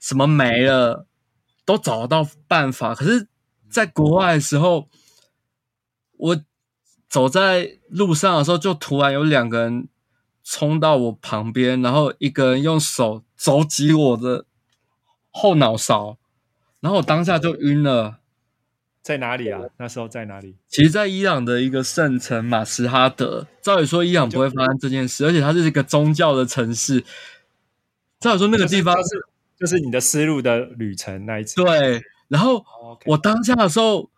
[0.00, 1.06] 什么没了
[1.64, 2.94] 都找得到办法。
[2.94, 3.28] 可是，
[3.68, 4.88] 在国外的时候，
[6.12, 6.40] 我
[7.08, 9.88] 走在路上的时候，就突然有两个人
[10.44, 14.46] 冲到我旁边，然后一个人用手肘击我的
[15.30, 16.18] 后脑勺，
[16.80, 18.20] 然后我当下就晕了。
[19.06, 19.60] 在哪里啊？
[19.76, 20.56] 那时候在哪里？
[20.66, 23.46] 其实，在伊朗的一个圣城马什哈德。
[23.62, 27.04] 照理说，伊朗不会发生这件事，而且它是一个宗教的城市。
[28.18, 29.24] 照理说，那个地方是
[29.56, 31.54] 就是你的丝路的旅程那一次。
[31.54, 32.02] 对。
[32.26, 32.66] 然后
[33.04, 34.10] 我当下的时候，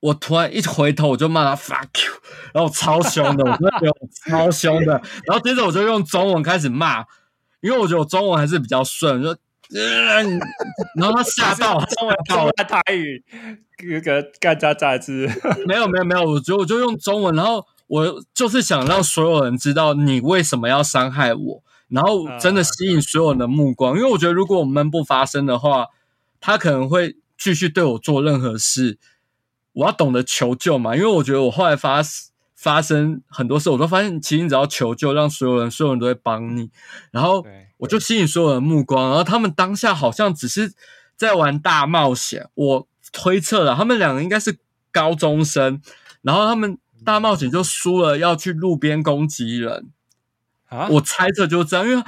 [0.00, 2.12] 我突然一回头，我就骂他 fuck you，
[2.52, 3.92] 然后超凶的，我真的觉得
[4.26, 5.00] 超凶的。
[5.26, 7.04] 然后接着我就用中文开始骂，
[7.60, 9.36] 因为我觉得我中文还是比较顺，就。
[9.74, 10.40] 嗯，
[10.96, 13.24] 然后他吓到， 中文到他台语，
[13.90, 15.28] 那个干渣渣子，
[15.66, 25.86] 没有没有没有，我就我就用中文，然后我就是想让所有人知道你为什么要伤害我，然后真的吸引所有人的目光，因为我觉得如果我们不发声的话，
[26.40, 28.98] 他可能会继续对我做任何事，
[29.72, 32.00] 我要懂得求救嘛，因为我觉得我后来发
[32.54, 36.70] 发生很多事，我都发现其实你只要求救，让所有人所有人都会帮你，
[37.10, 37.44] 然后。
[37.78, 40.72] 我就吸引所有人目光，然后他们当下好像只是
[41.16, 42.48] 在玩大冒险。
[42.54, 44.58] 我推测了，他们两个应该是
[44.90, 45.80] 高中生，
[46.22, 49.90] 然后他们大冒险就输了，要去路边攻击人。
[50.68, 52.02] 啊，我猜测就这样，因为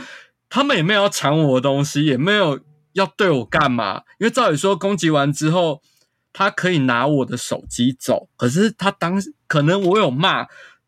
[0.48, 2.58] 他们也没有要抢我的东西，也没有
[2.92, 4.02] 要对我干嘛。
[4.18, 5.82] 因为照理说，攻击完之后，
[6.32, 10.46] 他可以拿我的手机走，可是他当可能我有骂，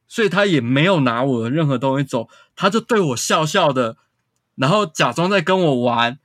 [0.09, 3.97] 所以他也没有拿我的任何东西走，他就对我笑笑的。
[4.57, 6.18] 然后假装在跟我玩，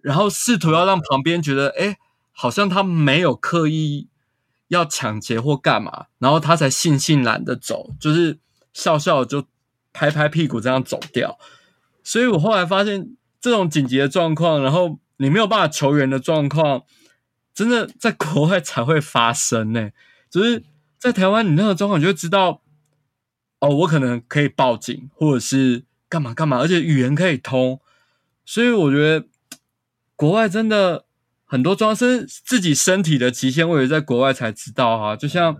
[0.00, 1.98] 然后试图要让旁边觉得，哎，
[2.32, 4.08] 好像他没有刻意
[4.68, 8.38] 要抢劫或干嘛，然后他才悻悻然的走，就是
[8.72, 9.44] 笑笑就
[9.92, 11.38] 拍拍屁股这样走掉。
[12.02, 16.84] 所以我后来发现，这种紧急的状况，然后你没有办法求援的状况，
[17.52, 19.90] 真的在国外才会发生呢。
[20.30, 20.64] 就是
[20.98, 22.62] 在台湾，你那个状况，你就知道，
[23.58, 25.84] 哦，我可能可以报警，或者是。
[26.10, 26.58] 干嘛干嘛？
[26.58, 27.80] 而且语言可以通，
[28.44, 29.28] 所以我觉得
[30.16, 31.06] 国外真的
[31.44, 35.14] 很多装是自己身体的极限，我也在国外才知道哈。
[35.14, 35.56] 就像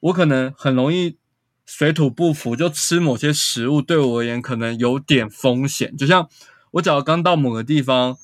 [0.00, 1.16] 我可能很容易
[1.64, 5.96] 水土不服，就吃某些食物对我而言可能有点风险。
[5.96, 6.28] 就像
[6.72, 8.18] 我只要刚到某个地方，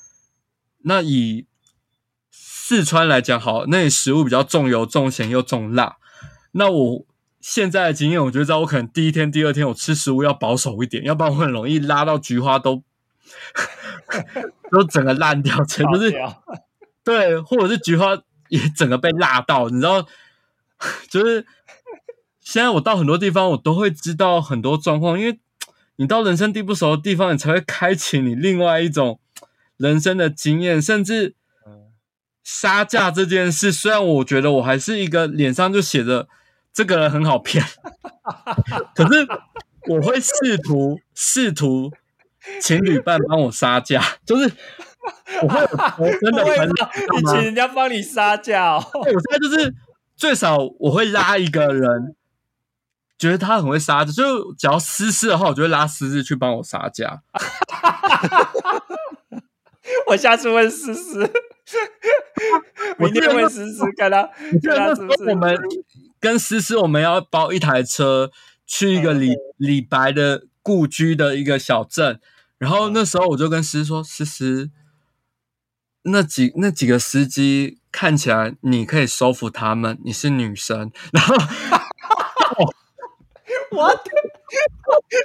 [0.78, 1.46] 那以
[2.32, 5.98] 四川来讲，好，那里食物比较重油、重咸又重辣，
[6.50, 7.06] 那我。
[7.42, 12.84] 现在的经验，我觉得在，我可能第一天、第二天，我吃食物要保守一点，要不然我很容易拉到菊花都
[14.70, 16.14] 都整个烂掉，全部是
[17.02, 18.16] 对，或者是菊花
[18.48, 20.06] 也整个被辣到，你知道，
[21.10, 21.44] 就是
[22.40, 25.40] 现在我到很多地方，我都会知道很多状况，因为
[25.96, 29.18] 你到人生地不熟的地方，你才会开启你另外一种
[29.76, 31.34] 人生的经验，甚至
[32.44, 36.28] 杀价这件事，虽然我觉得我还是一个脸上就写着
[36.72, 37.64] 这个人很好骗，
[38.94, 39.26] 可是
[39.88, 41.90] 我会试图试图
[42.60, 44.50] 请旅伴帮我杀价，就是
[45.42, 45.60] 我会
[45.98, 46.90] 我真的 会吧？
[47.16, 48.84] 你请人家帮你杀价哦。
[48.94, 49.74] 我现在就是
[50.16, 52.14] 最少我会拉一个人，
[53.18, 57.22] 觉得他很会杀价，就只要思思的话，我就会拉思思去帮我杀价。
[60.06, 61.28] 我下次问思思，
[62.98, 65.58] 明天问思思，看他我记得那时我们
[66.22, 68.30] 跟思思，我们要包一台车
[68.64, 72.20] 去一个李李白的故居的一个小镇，
[72.58, 74.70] 然后那时候我就跟思思说：“思思，
[76.04, 81.34] 那几那几个司机看起来你可以收服他们，你是女生。”然后
[83.72, 83.92] 我，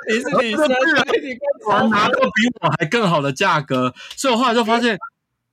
[0.10, 4.98] 你是女生，我跟拿到比我还更好的价格，所以我后来就发现，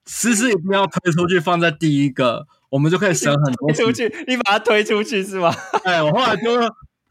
[0.07, 3.93] 思思一定要推出去放在第一个，我们就可以省很多出。
[3.93, 5.55] 去，你把他推出去是吗？
[5.85, 6.51] 哎，我后来就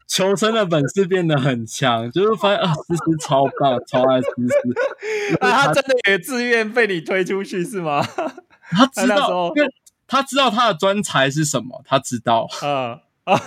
[0.06, 5.36] 求生的本事变得很强，就是发现啊，思思超棒，超爱思思。
[5.40, 8.04] 啊，他真的也自愿被你推出去是吗？
[8.70, 9.68] 他知道因为
[10.06, 12.46] 他知道他的专才是什么，他知道。
[12.60, 13.40] 啊啊！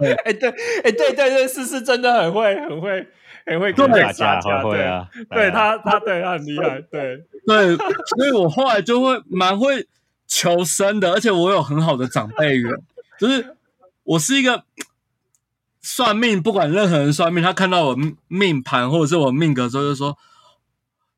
[0.00, 0.48] 对哎，对，
[0.82, 3.06] 哎，对对对，思思真的很会，很会，
[3.46, 9.86] 很会打架杀会会啊，对，对他，他对他很厉害，对，对，所以我后来就会蛮会
[10.34, 12.72] 求生的，而且我有很好的长辈缘，
[13.18, 13.54] 就是
[14.02, 14.64] 我是一个
[15.82, 20.16] 算命，不管任何人算命，他看到我命盘或者是我命格之后，就说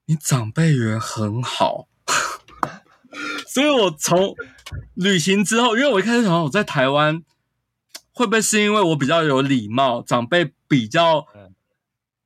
[0.06, 1.86] 你长辈缘很好。
[3.46, 4.34] 所以我从
[4.94, 7.22] 旅行之后，因为我一开始想我在台湾，
[8.12, 11.24] 会不会是因为我比较有礼貌，长辈比较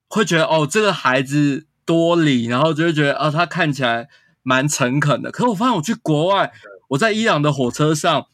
[0.09, 4.09] 会觉得哦，这个孩子多礼，然后就会觉得哦，他看起来
[4.43, 5.31] 蛮诚恳的。
[5.31, 6.51] 可是我发现我去国外，
[6.89, 8.27] 我在伊朗的火车上，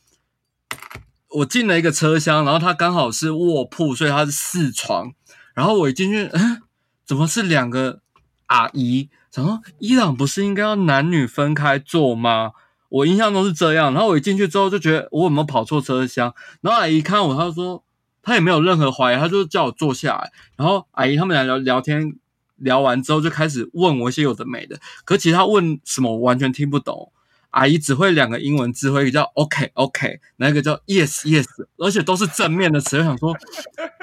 [1.29, 5.13] 我进了一个车厢，然后它刚好是卧铺，所以它是四床。
[5.55, 6.63] 然后我一进去，嗯，
[7.05, 8.01] 怎么是两个
[8.47, 9.09] 阿姨？
[9.31, 12.53] 想说伊朗不是应该要男女分开坐吗？
[12.89, 13.93] 我印象中是这样。
[13.93, 16.33] 然后我一进去之后就觉得我有没有跑错车厢？
[16.61, 17.83] 然后阿姨看我，她说
[18.23, 20.31] 她也没有任何怀疑，她就叫我坐下来。
[20.57, 22.15] 然后阿姨他们俩聊聊天，
[22.57, 24.79] 聊完之后就开始问我一些有的没的。
[25.05, 27.11] 可其实她问什么我完全听不懂。
[27.55, 31.47] 阿姨只会两个英文字汇，一个叫 OK OK，那一个叫 Yes Yes，
[31.79, 32.99] 而且都是正面的词。
[32.99, 33.33] 我想说，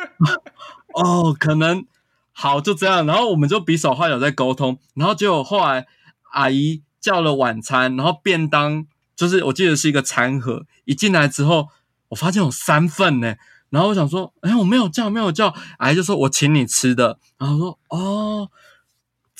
[0.95, 1.86] 哦，可能
[2.32, 3.06] 好就这样。
[3.06, 4.80] 然后我们就比手画脚在沟通。
[4.93, 5.86] 然后结果后来
[6.32, 8.86] 阿姨叫了晚餐，然后便当
[9.18, 11.68] 就是我记得是一个餐盒，一进来之后，
[12.08, 13.36] 我发现有三份呢。
[13.70, 15.54] 然后我想说，哎，我没有叫，没有叫。
[15.80, 17.20] 阿姨就说我请你吃的。
[17.38, 18.49] 然后说，哦。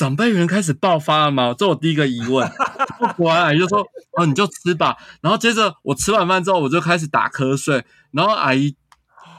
[0.02, 1.54] 长辈缘开始爆发了吗？
[1.56, 2.50] 这我第一个疑问。
[3.16, 3.86] 果然阿姨就说
[4.18, 7.86] ：“哦，你就吃吧。”然后接着我吃完饭之后，我就开始打瞌睡。
[8.10, 8.76] 然后阿姨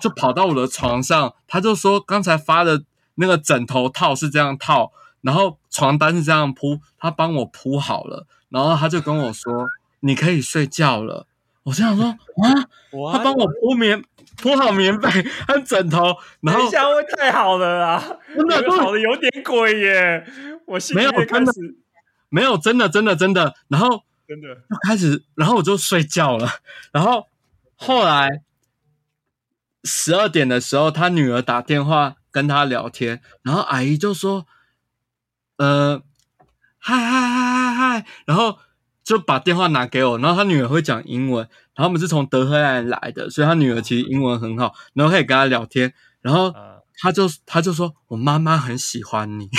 [0.00, 2.84] 就跑到我的床上，她就说：“刚才发的
[3.16, 4.92] 那个枕头套是这样套，
[5.22, 9.66] 然后床单是这样铺，她帮我铺好了。”然后她就跟我说
[9.98, 11.26] ：“你可以睡觉了。”
[11.64, 12.16] 我这样说啊，
[12.92, 14.00] 我她帮我铺棉
[14.36, 15.08] 铺好棉被
[15.46, 20.26] 和枕头，然后下会太好了啦，真的好的有点鬼耶！
[20.66, 21.76] 我心里没有开真的始
[22.28, 26.48] 没有真的真的真的，然后真的就开始，然后我就睡觉了。
[26.92, 27.26] 然后
[27.76, 28.42] 后来
[29.84, 34.46] 十二点的时候，他女儿打电话跟他聊天，然后阿姨就说
[35.58, 36.02] ：“呃，
[36.78, 38.58] 嗨嗨嗨嗨嗨。”然后
[39.04, 49.48] 就把电话拿给我，然后他女儿会讲英文，然后我们是从德黑兰来的，所以他女儿其实英文很好，然后可以跟他聊天，然后啊，他就他就说：“我妈妈很喜欢你。”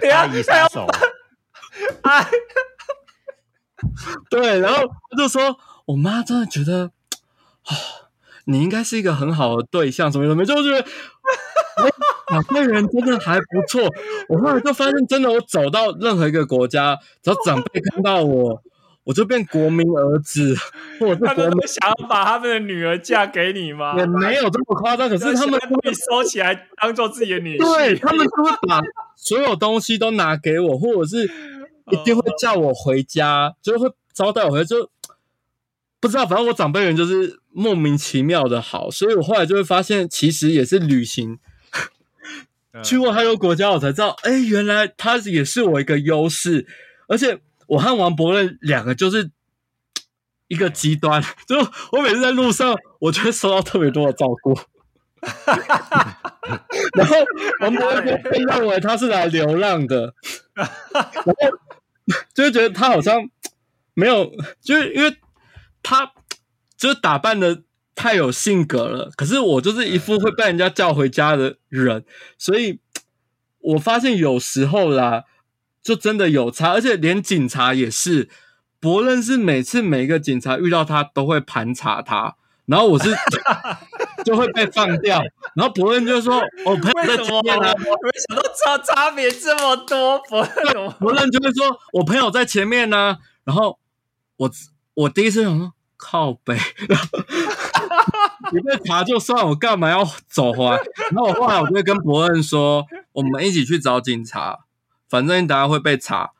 [0.00, 0.86] 等一下阿姨杀手，
[2.02, 2.28] 哎，
[4.28, 5.56] 对，然后他就说
[5.86, 6.90] ：“我妈真的觉得，
[7.66, 7.72] 哦，
[8.44, 10.78] 你应该是一个很好的对象，什么什么，就觉得，
[11.82, 11.90] 哎，
[12.28, 13.82] 长辈人真的还不错。
[14.28, 18.62] 我后来就发现，真的，我走到任何一个国家，只要长辈看到我，
[19.04, 20.54] 我就变国民儿子，
[20.98, 23.94] 或者是他们想要把他们的女儿嫁给你吗？
[23.98, 25.08] 也没有这么夸张。
[25.08, 28.80] 可是他们把你收起来当做自己的女婿，对他们就会把
[29.16, 31.24] 所有东西都拿给我，或者是
[31.92, 34.90] 一定会叫我回家，就会招待我回家，就
[36.00, 41.38] 不知道，反正我长辈人就是莫名其妙的好，所以我后来就会发现，其实也是旅行。
[42.82, 46.66] 去过太多国家，我才知道，哎，原来它也是我一个优势。
[47.06, 47.38] 而且
[47.68, 49.30] 我和王伯任两个就是
[50.48, 51.56] 一个极端，就
[51.92, 54.58] 我每次在路上，我就会收到特别多的照顾。
[56.96, 57.16] 然后
[57.60, 60.12] 王伯任就会认为他是来流浪的，
[60.54, 61.34] 然后
[62.34, 63.30] 就会觉得他好像
[63.94, 65.16] 没有，就是因为
[65.82, 66.12] 他
[66.76, 67.62] 就打扮的
[67.94, 69.10] 太有性格了。
[69.16, 72.04] 可是我就是一副会被人家叫回家的人，
[72.38, 72.80] 所以
[73.60, 75.24] 我发现有时候啦，
[75.82, 78.28] 就真的有差，而且连警察也是。
[78.80, 83.14] 伯任是每次每一个警察遇到他都会盘查他，然后我是
[84.26, 85.22] 就会被放掉，
[85.56, 93.78] 然后伯任就说：“我朋友在前面啊。”没想到差差别这么多，伯任伯任就会说：“我朋友在前面呢。”然后
[94.36, 94.50] 我
[94.92, 95.72] 我第一次想说
[96.06, 96.54] 靠北，
[98.52, 100.76] 你被查就算，我干嘛要走回来？
[101.10, 102.84] 然后我后来我就会跟伯恩说
[103.14, 104.66] ：“我们一起去找警察，
[105.08, 106.32] 反正你等下会被查。”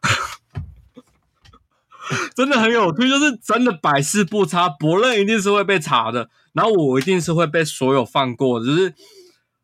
[2.37, 8.93] 真的很有趣，就是真的百事不差，伯任一定是会被查的，然后我一定是会被所有放过，就是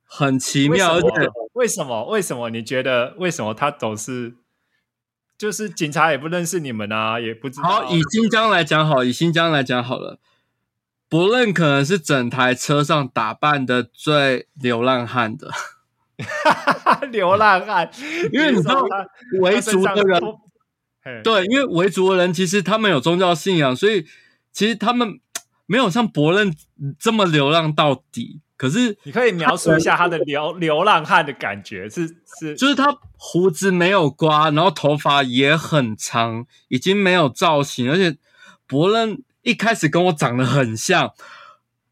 [0.06, 0.94] 很奇妙。
[0.94, 1.08] 而且
[1.52, 2.06] 为什么？
[2.06, 2.48] 为什么？
[2.48, 4.34] 你觉得为什么他总是
[5.40, 7.18] 就是警察也不认识你们啊？
[7.18, 7.68] 也不知道。
[7.70, 10.18] 好，以新疆来讲好，以新疆来讲好了，
[11.08, 15.50] 伯任可能是整台车上打扮的最流浪汉的，
[17.10, 17.90] 流浪汉，
[18.30, 18.84] 因为你知道
[19.40, 20.20] 维族的人。
[21.24, 24.04] 对，因为维族的人其实他们有宗教信仰，所以
[24.52, 25.18] 其实他们
[25.64, 26.54] 没有像伯任
[26.98, 28.42] 这么流浪到底。
[28.60, 32.06] 可是你可以描述一下他的流 流浪汉的感觉，是
[32.38, 38.18] 是，就是他胡子没有刮，然后头发也很长，已经没有造型，而且
[38.66, 41.14] 伯任一开始跟我长得很像。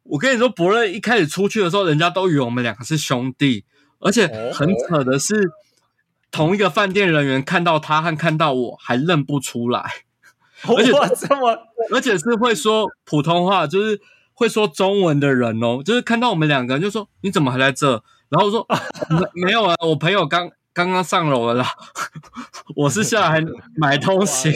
[0.03, 3.65] 我跟你说，伯任一开始出去的时候，人家都以为我们两个是兄弟，
[4.01, 5.51] 而且很扯的是。
[6.31, 9.91] 同一个饭店人员看到他和看到我还认不出来，
[10.69, 11.57] 而且这么，
[11.91, 13.99] 而且是会说普通话，就是
[14.39, 18.03] 会说中文的人哦，就是看到我们两个人就说你怎么还在这？
[18.29, 18.67] 然后我说
[19.35, 21.67] 没 没有啊，我朋友刚刚刚上楼了啦，
[22.77, 23.45] 我是下来
[23.77, 24.53] 买东西，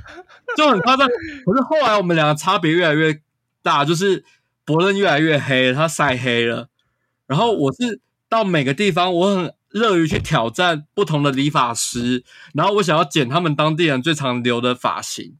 [0.56, 1.06] 就很夸张。
[1.06, 3.20] 可是后来我们两个差别越来越
[3.62, 4.24] 大，就是
[4.64, 6.68] 伯恩越来越黑，他晒黑了，
[7.26, 9.52] 然后我是到每个地方我很。
[9.70, 12.24] 乐于去挑战不同的理发师，
[12.54, 15.36] 然后我想要剪他们当地人最常留的发型。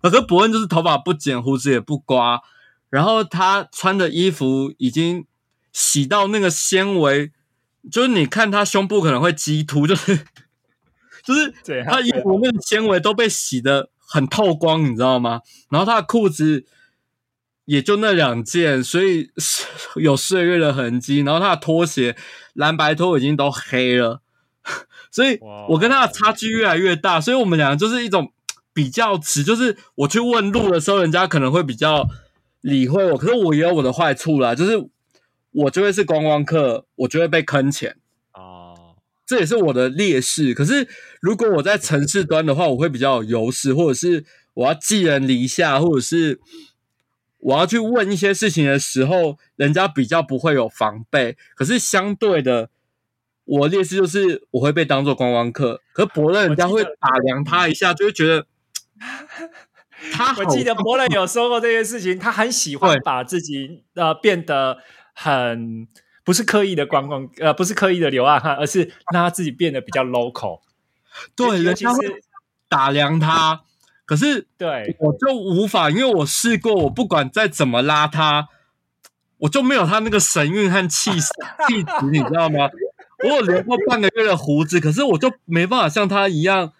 [0.00, 2.40] 可是伯恩就是头发不剪，胡子也不刮，
[2.90, 5.24] 然后他穿的衣服已经
[5.72, 7.32] 洗到那个纤维，
[7.90, 10.16] 就是你看他胸部可能会激突，就是
[11.24, 11.54] 就是
[11.86, 15.40] 他衣服那个纤维都被洗的很透光，你知道吗？
[15.70, 16.66] 然后他的裤子。
[17.66, 19.30] 也就那两件，所以
[19.94, 21.20] 有岁月的痕迹。
[21.20, 22.16] 然后他的拖鞋
[22.54, 24.22] 蓝白拖已经都黑了，
[25.12, 25.38] 所以
[25.68, 27.20] 我跟他的差距越来越大。
[27.20, 28.32] 所以我们两个就是一种
[28.72, 32.08] 比较值，就是我去问路的时候，人家可能会比较
[32.60, 34.88] 理会我，可是我也有我的坏处啦，就是
[35.52, 37.96] 我就会是观光客，我就会被坑钱
[38.32, 38.96] 哦，
[39.26, 40.54] 这也是我的劣势。
[40.54, 40.88] 可是
[41.20, 46.40] 如果我在城市端的话，我会比较有优势，或者是我要寄人篱下，或者是。
[47.42, 51.38] 我要去问一些事情的时候，人家比较不会有防备。
[51.56, 52.68] 可是相对的，
[53.46, 55.80] 我劣势就是我会被当做观光客。
[55.94, 58.46] 可伯乐人家会打量他一下，就会觉得
[60.12, 60.34] 他。
[60.38, 64.78] 我记得伯乐有说过这件事情，他很喜欢把自己呃变得
[65.14, 65.86] 很
[66.24, 68.82] 不是刻意的观光呃不是刻意的流浪汉，而是
[69.12, 70.60] 让他自己变得比较 local。
[71.34, 72.22] 对，尤其是
[72.68, 73.62] 打量他。
[74.06, 78.48] 可是，对我就无法，因为我试过，我不管再怎么拉他，
[79.38, 82.68] 我就没有他那个神韵和气气质，你知道吗？
[83.22, 86.72] 我有留过半个月的胡子，可是我就没办法像他一样，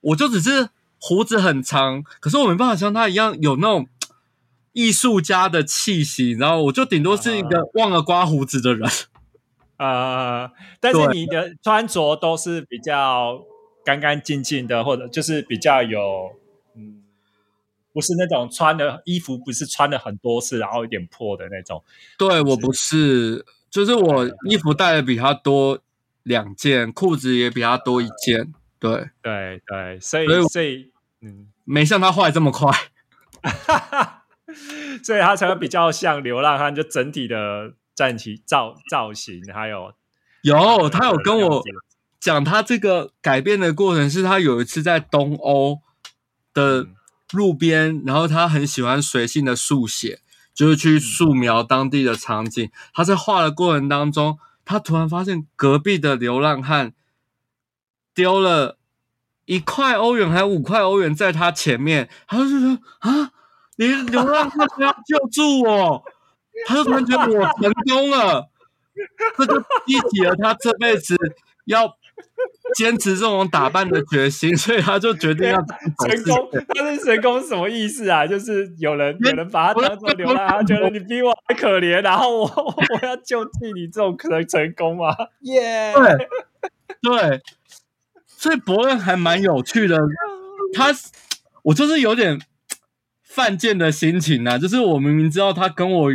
[0.00, 0.68] 我就只是
[0.98, 3.88] 胡子很长，可是我没办法像他一样有那种
[4.72, 8.90] 艺术家的气息，然后我就顶多是一个忘了刮胡子的人
[9.76, 10.52] 啊。
[10.80, 13.44] 但是你的穿着都是比较。
[13.86, 16.32] 干干净净的，或者就是比较有，
[16.74, 17.04] 嗯，
[17.92, 21.84] 不是那种穿的衣服不是穿了很多次，然后有点破的那种。
[22.18, 25.78] 对我不是，就是我衣服带的比他多
[26.24, 28.52] 两件，裤子也比他多一件。
[28.78, 32.70] 对对对，所以所以嗯，没像他坏这么快，
[35.02, 39.92] 所以他才会比较像流浪汉，就整体的战旗造造型，还有
[40.42, 41.62] 有他有跟我。
[42.18, 45.80] 讲他这个改变的过程，是他有一次在东欧
[46.52, 46.88] 的
[47.32, 50.18] 路边，然后他很喜欢随性的速写，
[50.52, 52.68] 就是去素描当地的场景。
[52.92, 56.94] 他在画的过程当中，他突然发现隔壁的流浪汉
[58.16, 58.78] 丢了
[59.44, 63.30] 一块欧元还五块欧元在他前面，他就说啊，
[63.76, 66.02] 你流浪汉要救助我，
[66.66, 68.48] 他就突然觉得我成功了，
[69.36, 71.14] 这就激起了他这辈子
[71.66, 71.96] 要
[72.74, 76.48] 坚持这种打扮的决心， 所以他就决定要成功。
[76.74, 78.26] 他是成功什么意思啊？
[78.26, 85.14] 就是有人有人把他当做流浪，他觉得你比我还可怜，然后我 我要救济你，这种可能成功吗？
[85.42, 86.28] 耶，对
[87.02, 87.42] 对。
[88.46, 89.98] 所以伯恩还蛮有趣的，
[90.72, 90.94] 他
[91.64, 92.40] 我就是有点
[93.24, 96.10] 犯贱的心情呐，就是我明明知道他跟我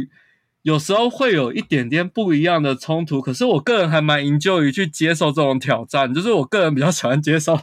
[0.61, 7.59] 有时候会有一点点不一样的冲突，可是我个人还蛮营救于去接受这种挑战，就是我个人比较喜欢接受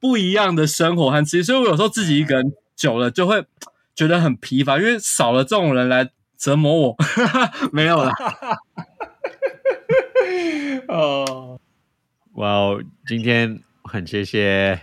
[0.00, 3.44] 不一样的生活和吃，所以我有时候自己一个人久了就会
[3.94, 6.96] 觉得很疲乏，因为少了这种人来折磨我，
[7.70, 8.12] 没有了。
[10.88, 11.60] 哦，
[12.32, 13.60] 哇哦，今天。
[13.84, 14.80] 很谢谢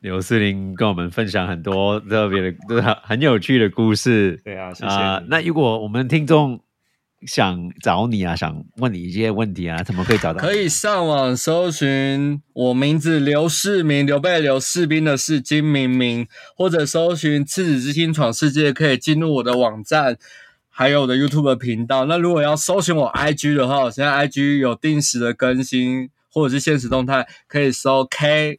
[0.00, 4.40] 刘思玲跟我们分享很多特别的、都很很有趣的故事。
[4.44, 4.94] 对啊，谢谢。
[5.28, 6.60] 那如果我们听众
[7.26, 10.38] 想找你啊，想问你一些问题啊，怎么可以找到？
[10.38, 20.18] 可以上网搜寻我名字刘世明，刘备刘士兵的是金明明，或者搜寻赤子之心闯世界，可以进入我的网站，
[20.68, 22.04] 还有我的 YouTube 频道。
[22.04, 26.10] 那如果要搜寻我 IG 的话，我现在 IG 有定时的更新。
[26.34, 28.58] 或者是现实动态，可以搜 K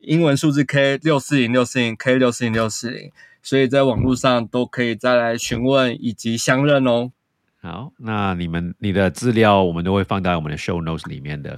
[0.00, 7.12] 英文数字 K 六四零六四零 K 六四零六四零，所以在网络上都可以再来询问以及相认哦。
[7.60, 11.56] 好，那你们你的资料我们都会放在我们的 show notes 里面的。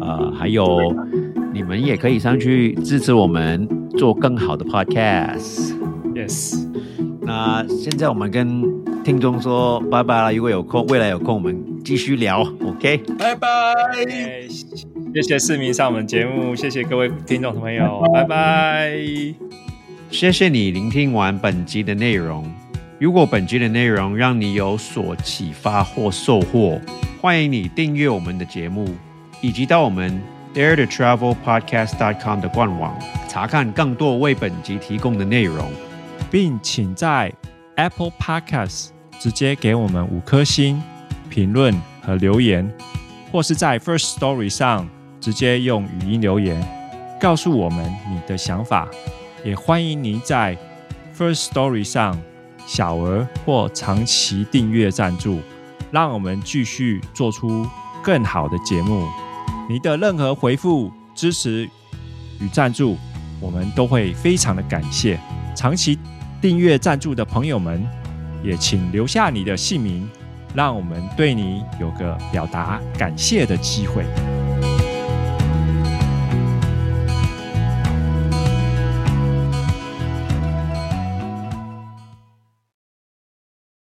[0.00, 0.94] 呃，还有
[1.52, 5.72] 你们也可以上去支持我们做更好的 podcast。
[6.14, 6.66] Yes，
[7.22, 8.62] 那现在我们跟
[9.04, 11.64] 听众说拜拜了，如果有空，未来有空我们。
[11.86, 13.46] 继续聊，OK，拜拜。
[15.14, 18.96] 谢谢市民上我们节目，谢谢各位听众朋友，拜拜。
[20.10, 22.44] 谢谢你聆听完本集的内容。
[22.98, 26.80] 如果本集的内容让你有所启发或收获，
[27.20, 28.94] 欢迎你订阅我们的节目，
[29.40, 30.20] 以及到我们
[30.54, 32.98] Dare to Travel Podcast.com 的官网
[33.28, 35.70] 查看更多为本集提供的内容，
[36.30, 37.32] 并请在
[37.76, 38.88] Apple Podcast
[39.18, 40.80] 直接给我们五颗星。
[41.28, 42.72] 评论和留言，
[43.32, 44.88] 或是在 First Story 上
[45.26, 46.56] 直接用语音留言，
[47.20, 48.88] 告诉我们你的想法。
[49.44, 50.56] 也欢迎您在
[51.18, 52.16] First Story 上
[52.64, 55.40] 小额或长期订阅赞助，
[55.90, 57.66] 让我们继续做出
[58.04, 59.04] 更好的节目。
[59.68, 61.68] 你的任何回复、支持
[62.38, 62.96] 与赞助，
[63.40, 65.18] 我们都会非常的感谢。
[65.56, 65.98] 长期
[66.40, 67.84] 订阅赞助的朋友们，
[68.44, 70.08] 也请留下你的姓名。
[70.54, 74.04] 让我们对你有个表达感谢的机会。